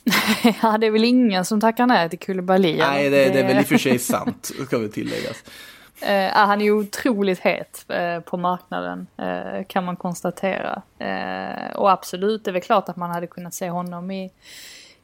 [0.62, 2.76] ja, det är väl ingen som tackar nej till Koulibaly.
[2.76, 5.44] Nej, det, det är väl i och för sig sant, ska vi tilläggas.
[6.02, 10.82] Uh, han är ju otroligt het uh, på marknaden uh, kan man konstatera.
[11.74, 14.30] och absolut, det är väl klart att man hade kunnat se honom i,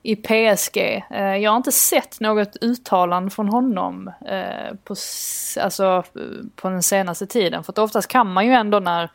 [0.02, 1.04] i PSG.
[1.10, 4.94] Eh, jag har inte sett något uttalande från honom eh, på,
[5.60, 6.04] alltså,
[6.56, 7.64] på den senaste tiden.
[7.64, 9.10] För att oftast kan man ju ändå när,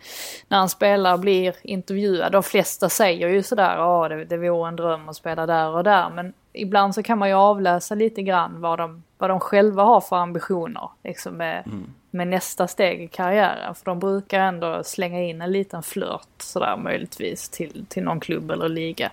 [0.47, 4.67] när en spelare blir intervjuad, de flesta säger ju sådär, ja oh, det, det vore
[4.67, 6.10] en dröm att spela där och där.
[6.10, 10.02] Men ibland så kan man ju avläsa lite grann vad de, vad de själva har
[10.02, 11.94] för ambitioner liksom med, mm.
[12.12, 13.76] med nästa steg i karriären.
[13.76, 18.52] För de brukar ändå slänga in en liten flört sådär möjligtvis till, till någon klubb
[18.52, 19.12] eller liga.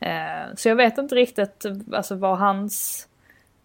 [0.00, 3.06] Eh, så jag vet inte riktigt alltså, var hans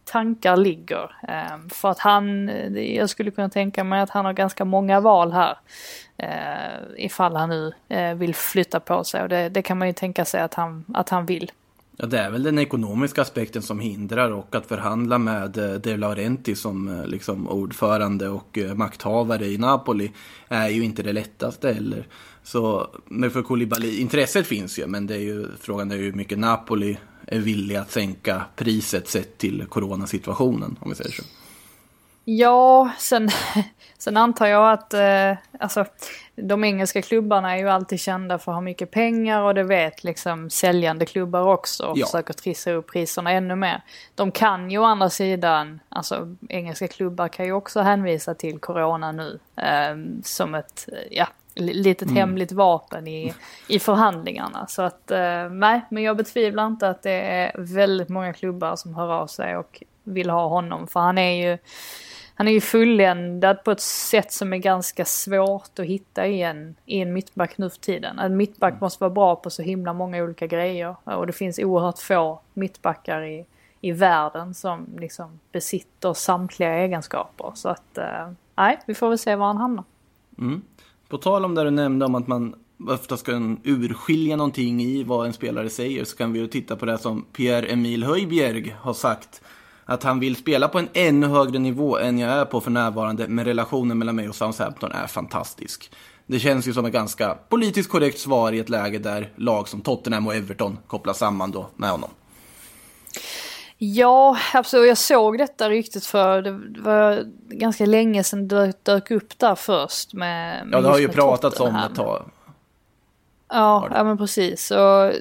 [0.05, 1.15] tankar ligger.
[1.27, 5.31] Eh, för att han, jag skulle kunna tänka mig att han har ganska många val
[5.31, 5.57] här.
[6.17, 9.93] Eh, ifall han nu eh, vill flytta på sig och det, det kan man ju
[9.93, 11.51] tänka sig att han, att han vill.
[11.97, 15.97] Ja, det är väl den ekonomiska aspekten som hindrar och att förhandla med eh, De
[15.97, 20.11] Laurenti som eh, liksom ordförande och eh, makthavare i Napoli
[20.47, 22.07] är ju inte det lättaste heller.
[22.43, 26.13] Så, men för Koulibaly, intresset finns ju, men det är ju, frågan är ju hur
[26.13, 31.23] mycket Napoli är villiga att sänka priset sett till coronasituationen, om vi säger så.
[32.25, 33.29] Ja, sen,
[33.97, 35.85] sen antar jag att eh, alltså,
[36.35, 40.03] de engelska klubbarna är ju alltid kända för att ha mycket pengar och det vet
[40.03, 42.05] liksom säljande klubbar också och ja.
[42.05, 43.81] försöker trissa upp priserna ännu mer.
[44.15, 49.11] De kan ju å andra sidan, alltså engelska klubbar kan ju också hänvisa till corona
[49.11, 52.15] nu eh, som ett, ja, litet mm.
[52.15, 53.33] hemligt vapen i,
[53.67, 54.67] i förhandlingarna.
[54.67, 58.95] Så att eh, nej, men jag betvivlar inte att det är väldigt många klubbar som
[58.95, 61.57] hör av sig och vill ha honom för han är ju
[62.35, 66.75] han är ju fulländad på ett sätt som är ganska svårt att hitta i en,
[66.85, 68.19] i en mittback nu för tiden.
[68.19, 68.79] En mittback mm.
[68.81, 73.23] måste vara bra på så himla många olika grejer och det finns oerhört få mittbackar
[73.23, 73.45] i,
[73.81, 77.51] i världen som liksom besitter samtliga egenskaper.
[77.55, 79.83] Så att, eh, nej, vi får väl se var han hamnar.
[80.37, 80.61] Mm.
[81.07, 82.55] På tal om det du nämnde om att man
[82.87, 86.85] ofta ska urskilja någonting i vad en spelare säger så kan vi ju titta på
[86.85, 89.41] det som Pierre-Emil Höjbjerg har sagt
[89.85, 93.27] att han vill spela på en ännu högre nivå än jag är på för närvarande,
[93.27, 95.91] men relationen mellan mig och Southampton är fantastisk.
[96.27, 99.81] Det känns ju som ett ganska politiskt korrekt svar i ett läge där lag som
[99.81, 102.09] Tottenham och Everton kopplas samman då med honom.
[103.77, 104.87] Ja, absolut.
[104.87, 110.13] Jag såg detta ryktet för det var ganska länge sedan det dök upp där först
[110.13, 112.25] med, med Ja, det har ju pratats om ett tag.
[113.47, 114.71] Ja, ja men precis.
[114.71, 115.13] Och,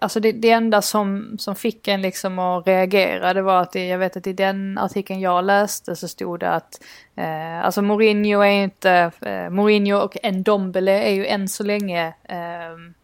[0.00, 3.86] alltså det, det enda som, som fick en liksom att reagera det var att det,
[3.86, 6.82] jag vet att i den artikeln jag läste så stod det att
[7.16, 12.96] eh, alltså Mourinho är inte, eh, Mourinho och Ndombele är ju än så länge eh,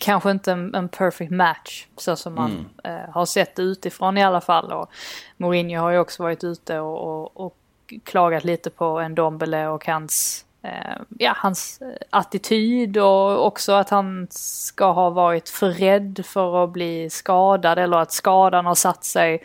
[0.00, 3.00] kanske inte en, en, perfect match så som man mm.
[3.00, 4.72] eh, har sett utifrån i alla fall.
[4.72, 4.90] Och
[5.36, 7.56] Mourinho har ju också varit ute och, och, och
[8.04, 10.44] klagat lite på Ndombele och hans
[11.18, 16.70] ja, hans eh, attityd och också att han ska ha varit för rädd för att
[16.70, 19.42] bli skadad eller att skadan har satt sig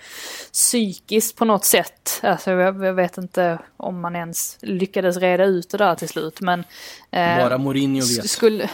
[0.53, 2.19] psykiskt på något sätt.
[2.23, 6.63] Alltså jag, vet inte om man ens lyckades reda ut det där till slut men...
[7.11, 8.29] Eh, Bara Mourinho vet.
[8.29, 8.69] Skulle,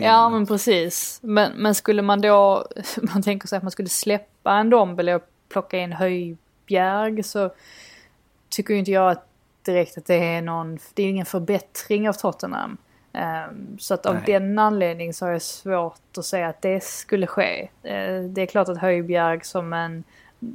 [0.00, 1.18] ja men precis.
[1.22, 2.66] Men, men skulle man då,
[3.12, 7.50] man tänker sig att man skulle släppa en Dombele och plocka in Höjbjerg så
[8.48, 9.24] tycker inte jag att
[9.72, 12.76] direkt att det är någon, det är ingen förbättring av Tottenham.
[13.12, 14.22] Um, så att av Nej.
[14.26, 17.68] den anledningen så har jag svårt att säga att det skulle ske.
[17.84, 20.04] Uh, det är klart att Höjbjerg som en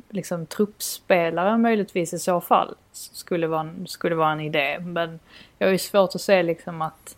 [0.09, 4.79] liksom truppspelare möjligtvis i så fall skulle vara, skulle vara en idé.
[4.79, 5.19] Men
[5.57, 7.17] jag har ju svårt att se liksom att,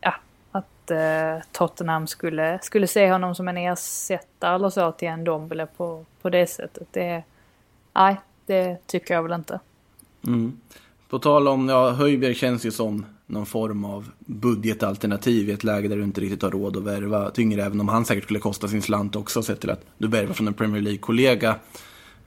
[0.00, 0.14] ja,
[0.52, 5.66] att uh, Tottenham skulle, skulle se honom som en ersättare eller så till en Dombele
[5.66, 6.88] på, på det sättet.
[6.90, 7.22] Det,
[7.92, 9.60] nej, det tycker jag väl inte.
[10.26, 10.60] Mm.
[11.08, 15.88] På tal om, ja, Höjberg känns ju som någon form av budgetalternativ i ett läge
[15.88, 18.68] där du inte riktigt har råd att värva tyngre, även om han säkert skulle kosta
[18.68, 21.56] sin slant också, sett till att du värvar från en Premier League-kollega.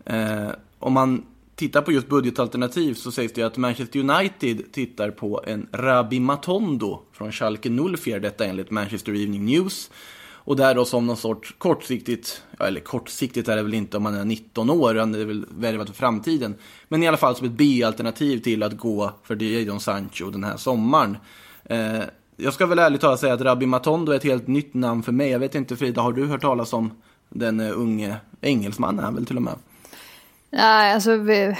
[0.05, 1.23] Eh, om man
[1.55, 6.19] tittar på just budgetalternativ så sägs det ju att Manchester United tittar på en Rabi
[6.19, 9.91] Matondo från Schalke 04, detta enligt Manchester Evening News.
[10.43, 14.15] Och där då som någon sorts kortsiktigt, eller kortsiktigt är det väl inte om man
[14.15, 16.55] är 19 år, utan det är väl värvat för framtiden.
[16.87, 20.57] Men i alla fall som ett B-alternativ till att gå för Jadon Sancho den här
[20.57, 21.17] sommaren.
[21.65, 22.01] Eh,
[22.35, 25.11] jag ska väl ärligt talat säga att Rabbi Matondo är ett helt nytt namn för
[25.11, 25.29] mig.
[25.29, 26.91] Jag vet inte Frida, har du hört talas om
[27.29, 29.05] Den eh, unge engelsmannen?
[29.05, 29.53] han väl till och med.
[30.49, 31.11] Nej, alltså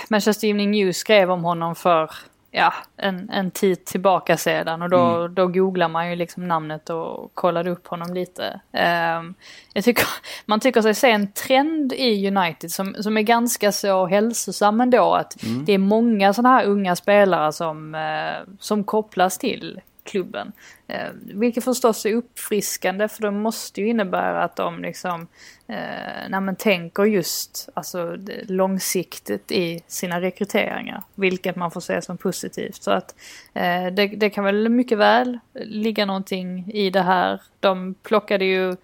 [0.10, 2.12] Manchester Evening News skrev om honom för
[2.52, 7.32] ja, en, en tid tillbaka sedan och då, då googlar man ju liksom namnet och
[7.34, 8.62] kollade upp honom lite.
[8.72, 9.34] Ehm,
[9.74, 10.08] jag tycker,
[10.46, 15.14] man tycker sig se en trend i United som, som är ganska så hälsosam ändå.
[15.14, 20.52] Att det är många sådana här unga spelare som, eh, som kopplas till klubben.
[20.88, 25.28] Eh, vilket förstås är uppfriskande för det måste ju innebära att de liksom
[25.72, 31.04] eh, när man tänker just alltså, långsiktigt i sina rekryteringar.
[31.16, 32.84] Vilket man får se som positivt.
[32.84, 33.16] Så att
[33.54, 37.42] eh, det, det kan väl mycket väl ligga någonting i det här.
[37.60, 38.76] De plockade ju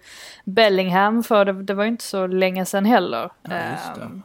[0.44, 3.30] Bellingham för det, det var ju inte så länge sedan heller.
[3.42, 3.54] Ja.
[3.54, 4.22] Ehm,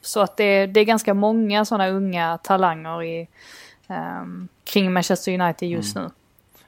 [0.00, 3.28] så att det, det är ganska många sådana unga talanger i,
[3.88, 6.10] ehm, kring Manchester United just nu.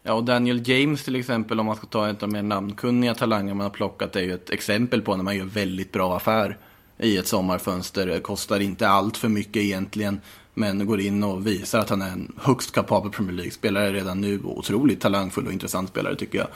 [0.09, 3.14] Ja, och Daniel James till exempel, om man ska ta ett av de mer namnkunniga
[3.14, 6.59] talanger man har plockat, är ju ett exempel på när man gör väldigt bra affär
[6.99, 8.21] i ett sommarfönster.
[8.21, 10.21] Kostar inte allt för mycket egentligen,
[10.55, 14.40] men går in och visar att han är en högst kapabel Premier League-spelare redan nu.
[14.45, 16.49] Och otroligt talangfull och intressant spelare tycker jag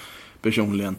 [0.42, 0.96] personligen.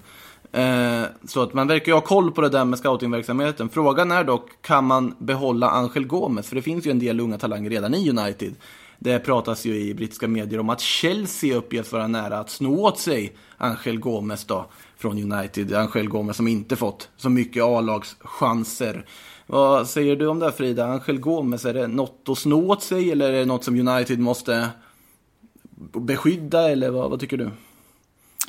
[0.51, 3.69] Eh, så att man verkar ju ha koll på det där med scoutingverksamheten.
[3.69, 6.47] Frågan är dock, kan man behålla Angel Gomes?
[6.47, 8.55] För det finns ju en del unga talanger redan i United.
[9.03, 12.99] Det pratas ju i brittiska medier om att Chelsea uppges vara nära att sno åt
[12.99, 14.65] sig Angel Gomes då
[14.97, 15.73] från United.
[15.73, 19.05] Angel Gomes som inte fått så mycket A-lagschanser.
[19.47, 20.85] Vad säger du om det här Frida?
[20.85, 24.19] Angel Gomes, är det något att sno åt sig eller är det något som United
[24.19, 24.69] måste
[25.93, 27.49] beskydda eller vad, vad tycker du?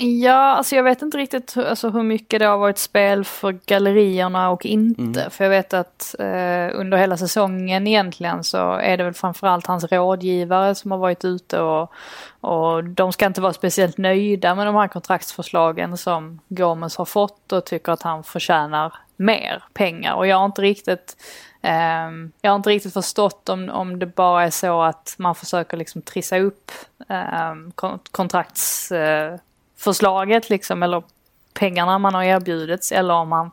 [0.04, 3.52] Ja, alltså jag vet inte riktigt hur- alltså, hur mycket det har varit spel för
[3.66, 5.30] gallerierna och inte.
[5.30, 9.84] För jag vet att eh, under hela säsongen egentligen så är det väl framförallt hans
[9.84, 11.92] rådgivare som har varit ute och,
[12.40, 17.52] och de ska inte vara speciellt nöjda med de här kontraktsförslagen som Gomes har fått
[17.52, 20.14] och tycker att han förtjänar mer pengar.
[20.14, 21.16] Och jag har inte riktigt
[21.62, 25.76] ehm, jag har inte riktigt förstått om, om det bara är så att man försöker
[25.76, 26.70] liksom trissa upp
[27.08, 27.72] um,
[28.10, 28.92] kontrakts
[29.82, 31.02] förslaget liksom eller
[31.54, 33.50] pengarna man har erbjudits eller om han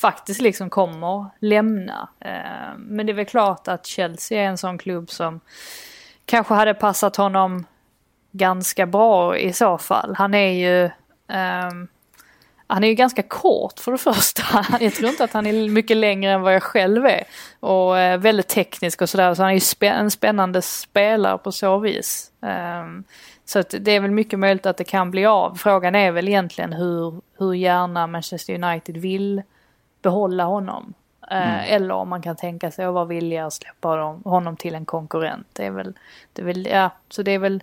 [0.00, 2.08] faktiskt liksom kommer lämna.
[2.20, 5.40] Eh, men det är väl klart att Chelsea är en sån klubb som
[6.24, 7.66] kanske hade passat honom
[8.32, 10.14] ganska bra i så fall.
[10.18, 10.84] Han är ju
[11.68, 11.88] um,
[12.70, 14.42] han är ju ganska kort för det första.
[14.80, 17.24] Jag tror inte att han är mycket längre än vad jag själv är.
[17.60, 19.34] Och eh, väldigt teknisk och sådär.
[19.34, 22.30] Så han är ju en spännande spelare på så vis.
[22.40, 23.04] Um,
[23.48, 25.54] så det är väl mycket möjligt att det kan bli av.
[25.54, 29.42] Frågan är väl egentligen hur, hur gärna Manchester United vill
[30.02, 30.94] behålla honom.
[31.30, 33.88] Eh, Eller om man kan tänka sig att vara villiga att släppa
[34.24, 35.46] honom, till en konkurrent.
[35.52, 35.94] Det är väl,
[36.32, 37.62] det är väl, ja, så det är väl,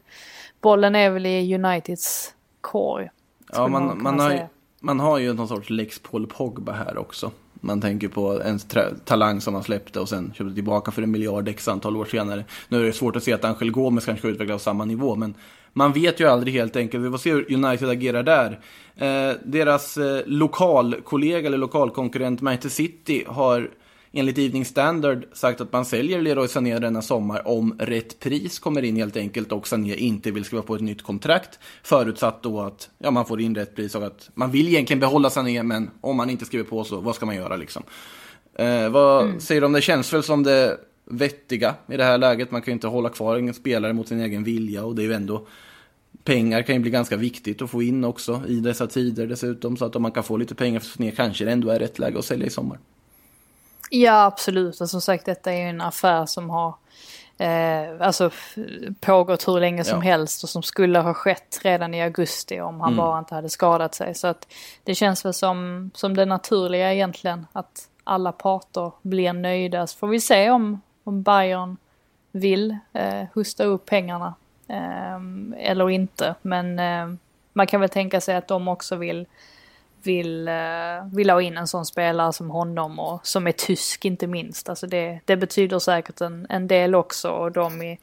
[0.61, 3.09] bollen är väl i Uniteds korg.
[3.53, 4.47] Ja, man, kunna man, har, ju-
[4.79, 7.31] man har ju någon sorts Lex Paul Pogba här också.
[7.53, 8.59] Man tänker på en
[9.05, 12.45] talang som man släppte och sen köpte tillbaka för en miljard x antal år senare.
[12.67, 15.15] Nu är det svårt att se att Angel Gomes kanske ska utvecklas på samma nivå,
[15.15, 15.33] men
[15.77, 17.03] man vet ju aldrig helt enkelt.
[17.03, 18.59] Vi får se hur United agerar där.
[18.95, 23.69] Eh, deras eh, lokalkollega eller lokalkonkurrent Manchester City har
[24.11, 28.83] enligt Evening Standard sagt att man säljer Leroy Sané denna sommar om rätt pris kommer
[28.83, 31.59] in helt enkelt och Sané inte vill skriva på ett nytt kontrakt.
[31.83, 35.29] Förutsatt då att ja, man får in rätt pris och att man vill egentligen behålla
[35.29, 37.83] Sané men om man inte skriver på så, vad ska man göra liksom?
[38.59, 39.81] Eh, vad säger du om det?
[39.81, 42.51] Känns väl som det vettiga i det här läget.
[42.51, 45.05] Man kan ju inte hålla kvar en spelare mot sin egen vilja och det är
[45.07, 45.47] ju ändå
[46.23, 49.77] Pengar kan ju bli ganska viktigt att få in också i dessa tider dessutom.
[49.77, 51.99] Så att om man kan få lite pengar för Sané kanske det ändå är rätt
[51.99, 52.79] läge att sälja i sommar.
[53.89, 54.81] Ja, absolut.
[54.81, 56.75] Och som sagt, detta är ju en affär som har
[57.37, 58.29] eh, alltså,
[58.99, 60.03] pågått hur länge som Ja.
[60.03, 63.95] helst och som skulle ha skett redan i augusti om han bara inte hade skadat
[63.95, 64.15] sig.
[64.15, 64.47] Så att
[64.83, 69.87] det känns väl som, som det naturliga egentligen, att alla parter blir nöjda.
[69.87, 71.77] Så får vi se om, om Bayern
[72.31, 74.33] vill eh, hosta upp pengarna
[74.67, 75.19] eh,
[75.57, 76.35] eller inte.
[76.41, 77.17] Men eh,
[77.53, 79.27] man kan väl tänka sig att de också vill
[80.05, 84.27] vill, eh, vill ha in en sån spelare som honom och som är tysk inte
[84.27, 84.69] minst.
[84.69, 87.99] Alltså det, det betyder säkert en, en del också och de i,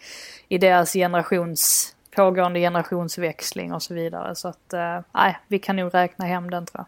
[0.48, 4.34] i deras generations, pågående generationsväxling och så vidare.
[4.34, 6.84] Så att eh, nej, vi kan nog räkna hem den tror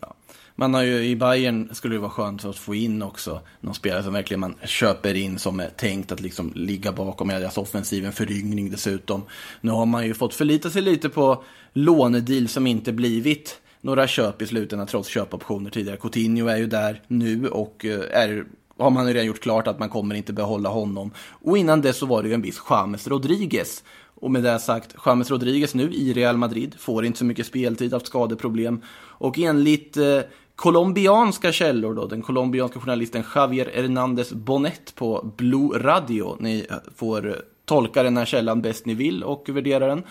[0.00, 0.12] jag.
[0.56, 4.02] Man har ju i Bayern skulle det vara skönt att få in också någon spelare
[4.02, 8.06] som verkligen man köper in som är tänkt att liksom ligga bakom i deras offensiv,
[8.06, 9.22] en föryngring dessutom.
[9.60, 14.42] Nu har man ju fått förlita sig lite på lånedeal som inte blivit några köp
[14.42, 15.96] i slutändan trots köpoptioner tidigare.
[15.96, 18.44] Coutinho är ju där nu och eh, är
[18.78, 21.10] har man ju redan gjort klart att man kommer inte behålla honom.
[21.30, 23.82] Och innan det så var det ju en viss James Rodriguez.
[24.14, 27.92] Och med det sagt, James Rodriguez nu i Real Madrid får inte så mycket speltid,
[27.92, 28.80] haft skadeproblem.
[28.94, 30.20] Och enligt eh,
[30.56, 36.36] colombianska källor då, den colombianska journalisten Javier Hernandez Bonet på Blue Radio.
[36.40, 40.02] Ni får tolka den här källan bäst ni vill och värdera den.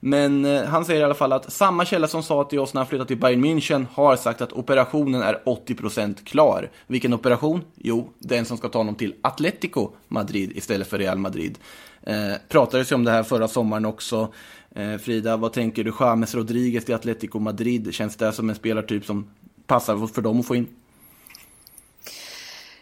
[0.00, 2.80] Men eh, han säger i alla fall att samma källa som sa till oss när
[2.80, 6.70] han flyttade till Bayern München har sagt att operationen är 80% klar.
[6.86, 7.60] Vilken operation?
[7.76, 11.58] Jo, den som ska ta honom till Atletico Madrid istället för Real Madrid.
[12.02, 14.32] Eh, pratades ju om det här förra sommaren också.
[14.70, 15.92] Eh, Frida, vad tänker du?
[16.00, 19.30] James Rodriguez till Atletico Madrid, känns det som en spelartyp som
[19.68, 20.68] passar för dem att få in?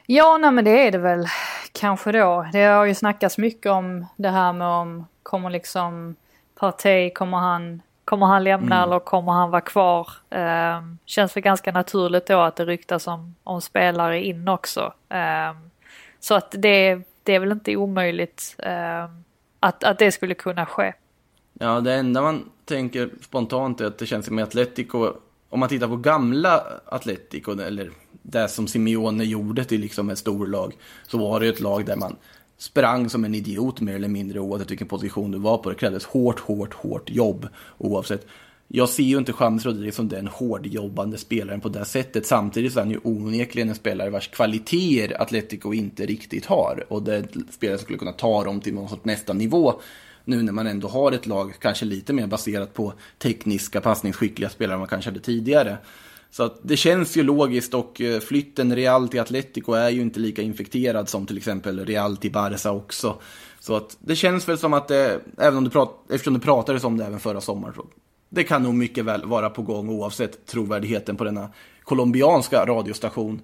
[0.07, 1.27] Ja, nej men det är det väl
[1.73, 2.47] kanske då.
[2.53, 6.17] Det har ju snackats mycket om det här med om kommer liksom
[6.59, 8.89] Partey, kommer han, kommer han lämna mm.
[8.89, 10.09] eller kommer han vara kvar?
[10.31, 14.93] Eh, känns väl ganska naturligt då att det ryktas om, om spelare in också.
[15.09, 15.57] Eh,
[16.21, 19.05] så att det, det är väl inte omöjligt eh,
[19.61, 20.93] att, att det skulle kunna ske.
[21.53, 25.13] Ja, det enda man tänker spontant är att det känns som att Atletico,
[25.49, 27.91] om man tittar på gamla Atletico, eller
[28.23, 30.73] det som Simeone gjorde till liksom ett storlag,
[31.07, 32.17] så var det ett lag där man
[32.59, 35.71] sprang som en idiot mer eller mindre oavsett vilken position du var på.
[35.71, 38.27] Det krävdes hårt, hårt, hårt jobb oavsett.
[38.69, 42.27] Jag ser ju inte James Rodriguez som den hårdjobbande spelaren på det sättet.
[42.27, 46.85] Samtidigt så är han ju onekligen en spelare vars kvaliteter Atletico inte riktigt har.
[46.89, 49.81] Och det är en spelare som skulle kunna ta dem till någon sorts nästa nivå.
[50.29, 54.75] Nu när man ändå har ett lag kanske lite mer baserat på tekniska passningsskickliga spelare
[54.75, 55.79] än man kanske hade tidigare.
[56.31, 60.21] Så att det känns ju logiskt och eh, flytten Real till Atletico är ju inte
[60.21, 63.21] lika infekterad som till exempel Real till Barca också.
[63.61, 66.85] Så att det känns väl som att det, även om du pratar, eftersom det pratades
[66.85, 67.87] om det även förra sommaren, så
[68.29, 71.49] det kan nog mycket väl vara på gång oavsett trovärdigheten på denna
[71.83, 73.41] colombianska radiostation.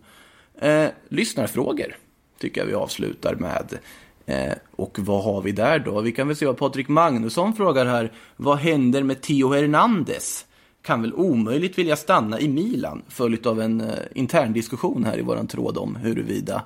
[0.61, 1.97] Eh, lyssnarfrågor
[2.39, 3.78] tycker jag vi avslutar med.
[4.27, 6.01] Eh, och vad har vi där då?
[6.01, 8.12] Vi kan väl se vad Patrik Magnusson frågar här.
[8.37, 10.47] Vad händer med Theo Hernandez?
[10.83, 15.23] kan väl omöjligt vilja stanna i Milan, följt av en eh, intern diskussion här i
[15.23, 16.62] våran tråd om huruvida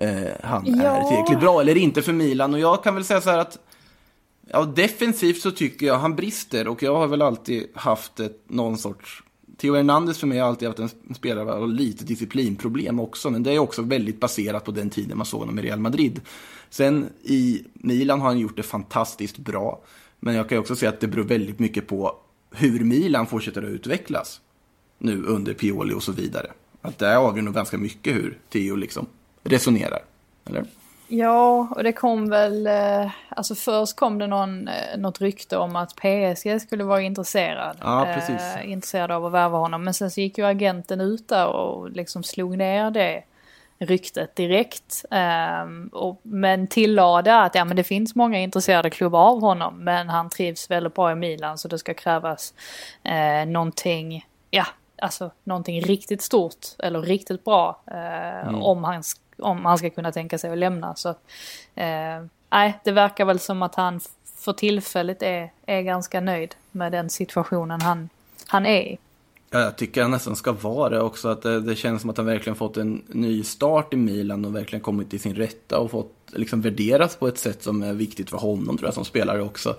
[0.00, 0.10] eh,
[0.42, 0.82] han ja.
[0.82, 2.54] är tillräckligt bra eller inte för Milan.
[2.54, 3.58] Och jag kan väl säga så här att
[4.50, 8.78] ja, defensivt så tycker jag han brister och jag har väl alltid haft ett, någon
[8.78, 9.22] sorts
[9.56, 13.52] Theo Hernandez för mig har alltid haft en spelare med lite disciplinproblem också, men det
[13.52, 16.20] är också väldigt baserat på den tiden man såg honom i Real Madrid.
[16.74, 19.80] Sen i Milan har han gjort det fantastiskt bra,
[20.20, 22.16] men jag kan också säga att det beror väldigt mycket på
[22.54, 24.40] hur Milan fortsätter att utvecklas
[24.98, 26.46] nu under Pioli och så vidare.
[26.82, 29.06] Att det avgör nog ganska mycket hur Theo liksom
[29.42, 29.98] resonerar.
[30.44, 30.64] Eller?
[31.08, 35.76] Ja, och det kom väl, eh, alltså först kom det någon, eh, något rykte om
[35.76, 37.76] att PSG skulle vara intresserad.
[37.80, 38.06] Ja.
[38.06, 39.84] Eh, intresserad av att värva honom.
[39.84, 43.24] Men sen så gick ju agenten ut där och liksom slog ner det
[43.78, 45.04] ryktet direkt.
[45.64, 50.08] Um, och, men tillade att ja, men det finns många intresserade klubbar av honom men
[50.08, 52.54] han trivs väldigt bra i Milan så det ska krävas
[53.08, 54.66] uh, någonting, ja,
[54.98, 58.62] alltså någonting riktigt stort eller riktigt bra uh, mm.
[58.62, 59.02] om, han,
[59.38, 60.94] om han ska kunna tänka sig att lämna.
[60.94, 61.14] Så
[62.50, 64.00] nej, det verkar väl som att han
[64.36, 68.08] för tillfället är, är ganska nöjd med den situationen han,
[68.46, 68.98] han är i.
[69.54, 71.28] Ja, jag tycker han nästan ska vara det också.
[71.28, 74.56] Att det, det, känns som att han verkligen fått en ny start i Milan och
[74.56, 78.30] verkligen kommit till sin rätta och fått liksom värderas på ett sätt som är viktigt
[78.30, 79.76] för honom tror jag som spelare också.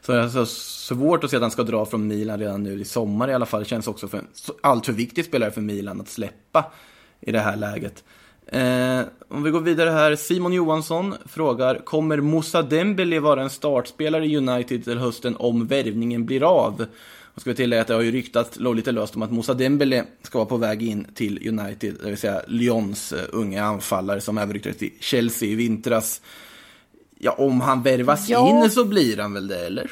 [0.00, 2.80] Så det är så svårt att se att han ska dra från Milan redan nu
[2.80, 3.62] i sommar i alla fall.
[3.62, 4.26] Det känns också för en
[4.60, 6.72] alltför viktig spelare för Milan att släppa
[7.20, 8.04] i det här läget.
[8.46, 14.26] Eh, om vi går vidare här, Simon Johansson frågar, kommer Moussa Dembele vara en startspelare
[14.26, 16.86] i United till hösten om värvningen blir av?
[17.36, 20.38] Och ska tillägga att det har ju ryktats lite löst om att Moussa Dembele ska
[20.38, 24.52] vara på väg in till United, det vill säga Lyons uh, unga anfallare som även
[24.52, 26.20] ryktades till Chelsea i vintras.
[27.18, 28.64] Ja, om han värvas ja.
[28.64, 29.90] in så blir han väl det, eller?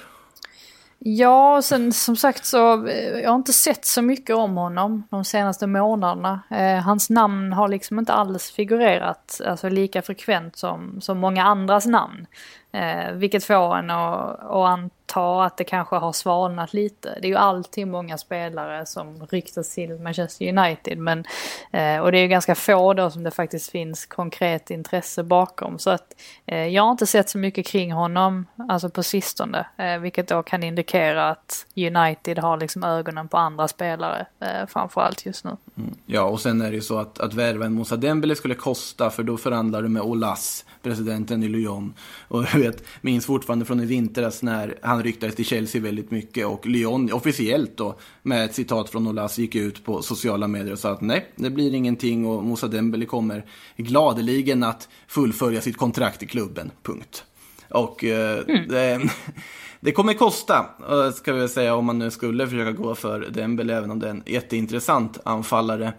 [0.98, 5.24] Ja, sen som sagt så, eh, jag har inte sett så mycket om honom de
[5.24, 6.40] senaste månaderna.
[6.50, 11.86] Eh, hans namn har liksom inte alls figurerat alltså lika frekvent som, som många andras
[11.86, 12.26] namn.
[12.74, 17.18] Eh, vilket får en att, att anta att det kanske har svalnat lite.
[17.20, 20.98] Det är ju alltid många spelare som ryktas till Manchester United.
[20.98, 21.24] Men,
[21.70, 25.78] eh, och det är ju ganska få då som det faktiskt finns konkret intresse bakom.
[25.78, 26.14] Så att
[26.46, 29.66] eh, jag har inte sett så mycket kring honom, alltså på sistone.
[29.76, 35.26] Eh, vilket då kan indikera att United har liksom ögonen på andra spelare eh, framförallt
[35.26, 35.56] just nu.
[35.76, 35.94] Mm.
[36.06, 39.10] Ja, och sen är det ju så att, att värva en Moussa Dembele skulle kosta,
[39.10, 41.94] för då förhandlar du med Olas, presidenten i Lyon.
[42.28, 46.66] Och vet, minns fortfarande från i vintras när han ryktades till Chelsea väldigt mycket och
[46.66, 50.90] Lyon officiellt då med ett citat från Olas gick ut på sociala medier och sa
[50.90, 53.44] att nej, det blir ingenting och Moussa Dembele kommer
[53.76, 57.24] gladeligen att fullfölja sitt kontrakt i klubben, punkt.
[57.68, 58.38] Och eh,
[58.68, 59.00] det,
[59.80, 63.76] det kommer kosta, eh, ska vi säga, om man nu skulle försöka gå för Dembele,
[63.76, 65.92] även om det är en jätteintressant anfallare.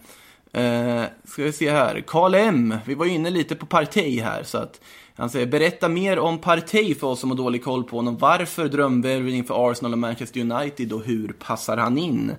[0.51, 4.57] Eh, ska vi se här, Karl M, vi var inne lite på Partey här, så
[4.57, 4.81] att
[5.17, 8.17] han säger berätta mer om Partey för oss som har dålig koll på honom.
[8.17, 12.35] Varför drömvärvning för Arsenal och Manchester United och hur passar han in?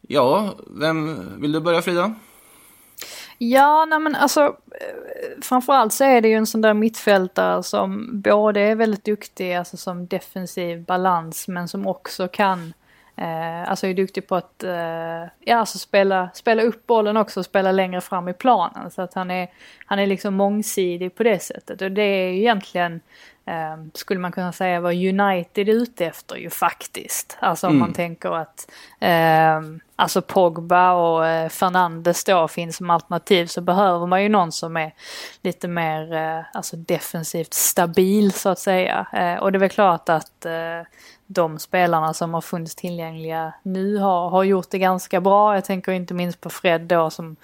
[0.00, 2.14] Ja, vem vill du börja Frida?
[3.38, 8.08] Ja, nej men alltså eh, framförallt så är det ju en sån där mittfältare som
[8.20, 12.72] både är väldigt duktig alltså som defensiv balans men som också kan
[13.16, 17.46] Eh, alltså är duktig på att eh, ja, alltså spela, spela upp bollen också och
[17.46, 18.90] spela längre fram i planen.
[18.90, 19.48] Så att han är,
[19.86, 21.82] han är liksom mångsidig på det sättet.
[21.82, 23.00] Och det är ju egentligen,
[23.94, 27.36] skulle man kunna säga, vad United är ute efter ju faktiskt.
[27.40, 27.80] Alltså om Mm.
[27.80, 28.70] man tänker att
[29.00, 29.60] eh,
[29.96, 34.76] alltså Pogba och eh, Fernandes då finns som alternativ så behöver man ju någon som
[34.76, 34.92] är
[35.42, 39.06] lite mer eh, alltså defensivt stabil så att säga.
[39.12, 40.52] Eh, och det är väl klart att eh,
[41.26, 45.54] de spelarna som har funnits tillgängliga nu har, har gjort det ganska bra.
[45.54, 47.36] Jag tänker inte minst på Fred då som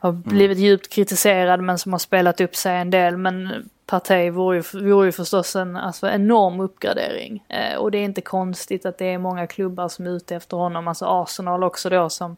[0.00, 3.16] har blivit djupt kritiserad men som har spelat upp sig en del.
[3.16, 7.44] Men Partey vore ju, vore ju förstås en alltså, enorm uppgradering.
[7.48, 10.56] Eh, och det är inte konstigt att det är många klubbar som är ute efter
[10.56, 10.88] honom.
[10.88, 12.36] Alltså Arsenal också då som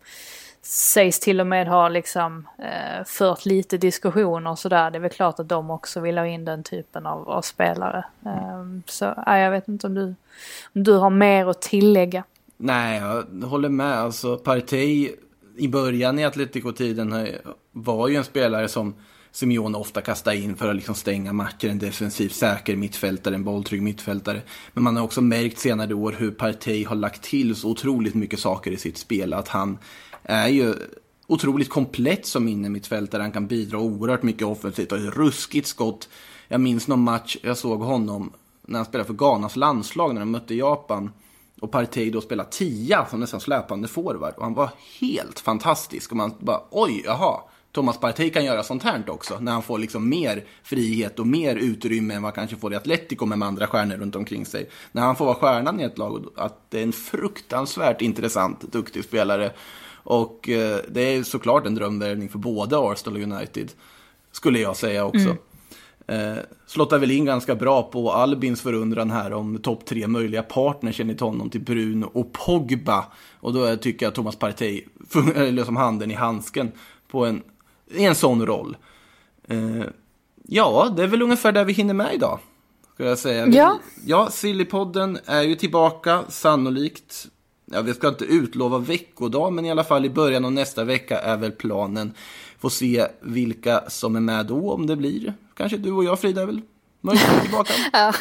[0.63, 4.91] sägs till och med ha liksom eh, fört lite diskussioner och sådär.
[4.91, 8.05] Det är väl klart att de också vill ha in den typen av, av spelare.
[8.27, 10.15] Eh, så ja, jag vet inte om du,
[10.75, 12.25] om du har mer att tillägga.
[12.57, 13.99] Nej, jag håller med.
[13.99, 15.11] Alltså, Partey
[15.57, 17.29] i början i Atletico-tiden
[17.73, 18.95] var ju en spelare som
[19.33, 21.69] Simeone ofta kastar in för att liksom stänga matcher.
[21.69, 24.43] En defensiv säker mittfältare, en bolltrygg mittfältare.
[24.73, 28.41] Men man har också märkt senare år hur Partey har lagt till så otroligt mycket
[28.41, 29.33] saker i sitt spel.
[29.33, 29.79] Att han
[30.23, 30.75] är ju
[31.27, 33.23] otroligt komplett som innermittfältare.
[33.23, 36.09] Han kan bidra oerhört mycket offensivt och ett ruskigt skott.
[36.49, 38.33] Jag minns någon match jag såg honom
[38.67, 41.11] när han spelade för Ghanas landslag när de mötte Japan.
[41.61, 44.35] Och Partey då spelade tia som nästan släpande forward.
[44.37, 44.71] Och han var
[45.01, 46.11] helt fantastisk.
[46.11, 47.41] Och man bara, oj, jaha.
[47.79, 49.39] Thomas Partey kan göra sånt här också.
[49.41, 53.27] När han får liksom mer frihet och mer utrymme än vad kanske får i Atletico
[53.27, 54.69] med andra stjärnor runt omkring sig.
[54.93, 56.27] När han får vara stjärnan i ett lag.
[56.37, 59.53] Att det är en fruktansvärt intressant, duktig spelare.
[59.93, 63.73] Och eh, det är såklart en drömvärvning för både Arsenal och United.
[64.33, 65.37] Skulle jag säga också.
[66.07, 71.01] Eh, slottar väl in ganska bra på Albins förundran här om topp tre möjliga partners
[71.01, 73.05] enligt honom till Bruno och Pogba.
[73.41, 76.73] Och då tycker jag att Thomas Partey fungerar som handen i handsken
[77.11, 77.43] på en,
[77.91, 78.77] i en sån roll.
[79.49, 79.83] Eh,
[80.49, 82.39] ja, det är väl ungefär där vi hinner med idag.
[82.95, 83.47] Ska jag säga.
[83.47, 83.79] Vi- Ja.
[84.07, 87.27] Ja, Sillypodden är ju tillbaka, sannolikt.
[87.73, 91.19] Ja, vi ska inte utlova veckodag, men i alla fall i början av nästa vecka
[91.19, 92.13] är väl planen.
[92.59, 95.35] Får se vilka som är med då, om det blir.
[95.55, 96.61] Kanske du och jag, Frida, är väl
[97.01, 97.73] möjligt tillbaka.
[97.93, 98.13] Ja.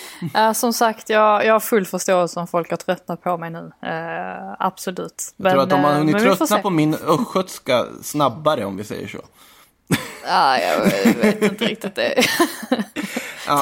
[0.34, 3.70] Ja, som sagt, jag, jag har full förståelse om folk har tröttnat på mig nu.
[3.82, 5.34] Eh, absolut.
[5.36, 8.84] Jag tror att de har eh, hunnit men tröttna på min östgötska snabbare, om vi
[8.84, 9.18] säger så.
[10.26, 12.14] Ja, jag vet inte riktigt det.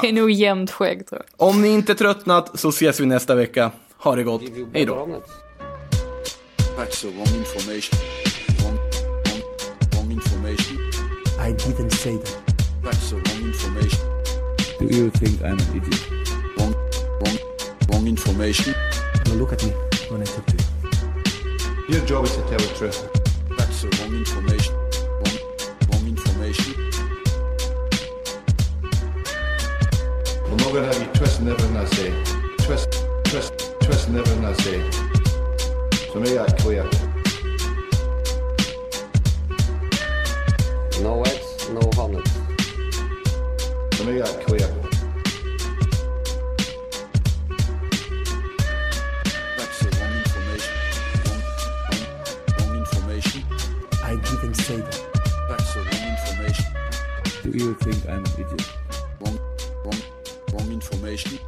[0.02, 1.48] Det är nog jämnt skägg tror jag.
[1.48, 3.70] Om ni inte tröttnat så ses vi nästa vecka.
[3.98, 4.42] Ha det gott.
[4.72, 4.94] Hej då.
[4.94, 5.30] omelets.
[6.78, 7.98] That's the wrong information.
[8.60, 9.42] Wrong, wrong,
[9.92, 10.78] wrong information.
[11.38, 12.54] I didn't say that.
[12.84, 14.00] That's the wrong information.
[14.80, 16.13] Do you think I'm an idiot?
[17.24, 18.74] Wrong, wrong, wrong information.
[19.26, 19.70] Now look at me
[20.08, 20.64] when I talk to you.
[21.88, 23.08] Your job is to tell the truth.
[23.56, 24.74] That's the wrong information.
[25.20, 25.38] Wrong,
[25.90, 26.74] wrong information.
[30.44, 32.12] I'm not going to have you twisting everything I say.
[32.58, 34.90] Twist, twist, twisting everything I say.
[36.12, 36.84] So make that clear.
[41.02, 42.30] No eggs, no omelets.
[43.96, 44.83] So make that clear.
[57.54, 58.68] You think I'm an idiot?
[59.20, 59.38] Wrong,
[59.84, 60.02] wrong,
[60.52, 61.38] wrong information.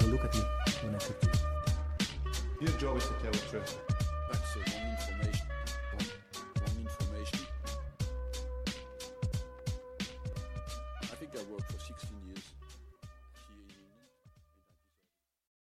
[0.00, 0.40] Now look at me
[0.82, 2.66] when I talk to you.
[2.66, 3.91] Your job is to tell the truth.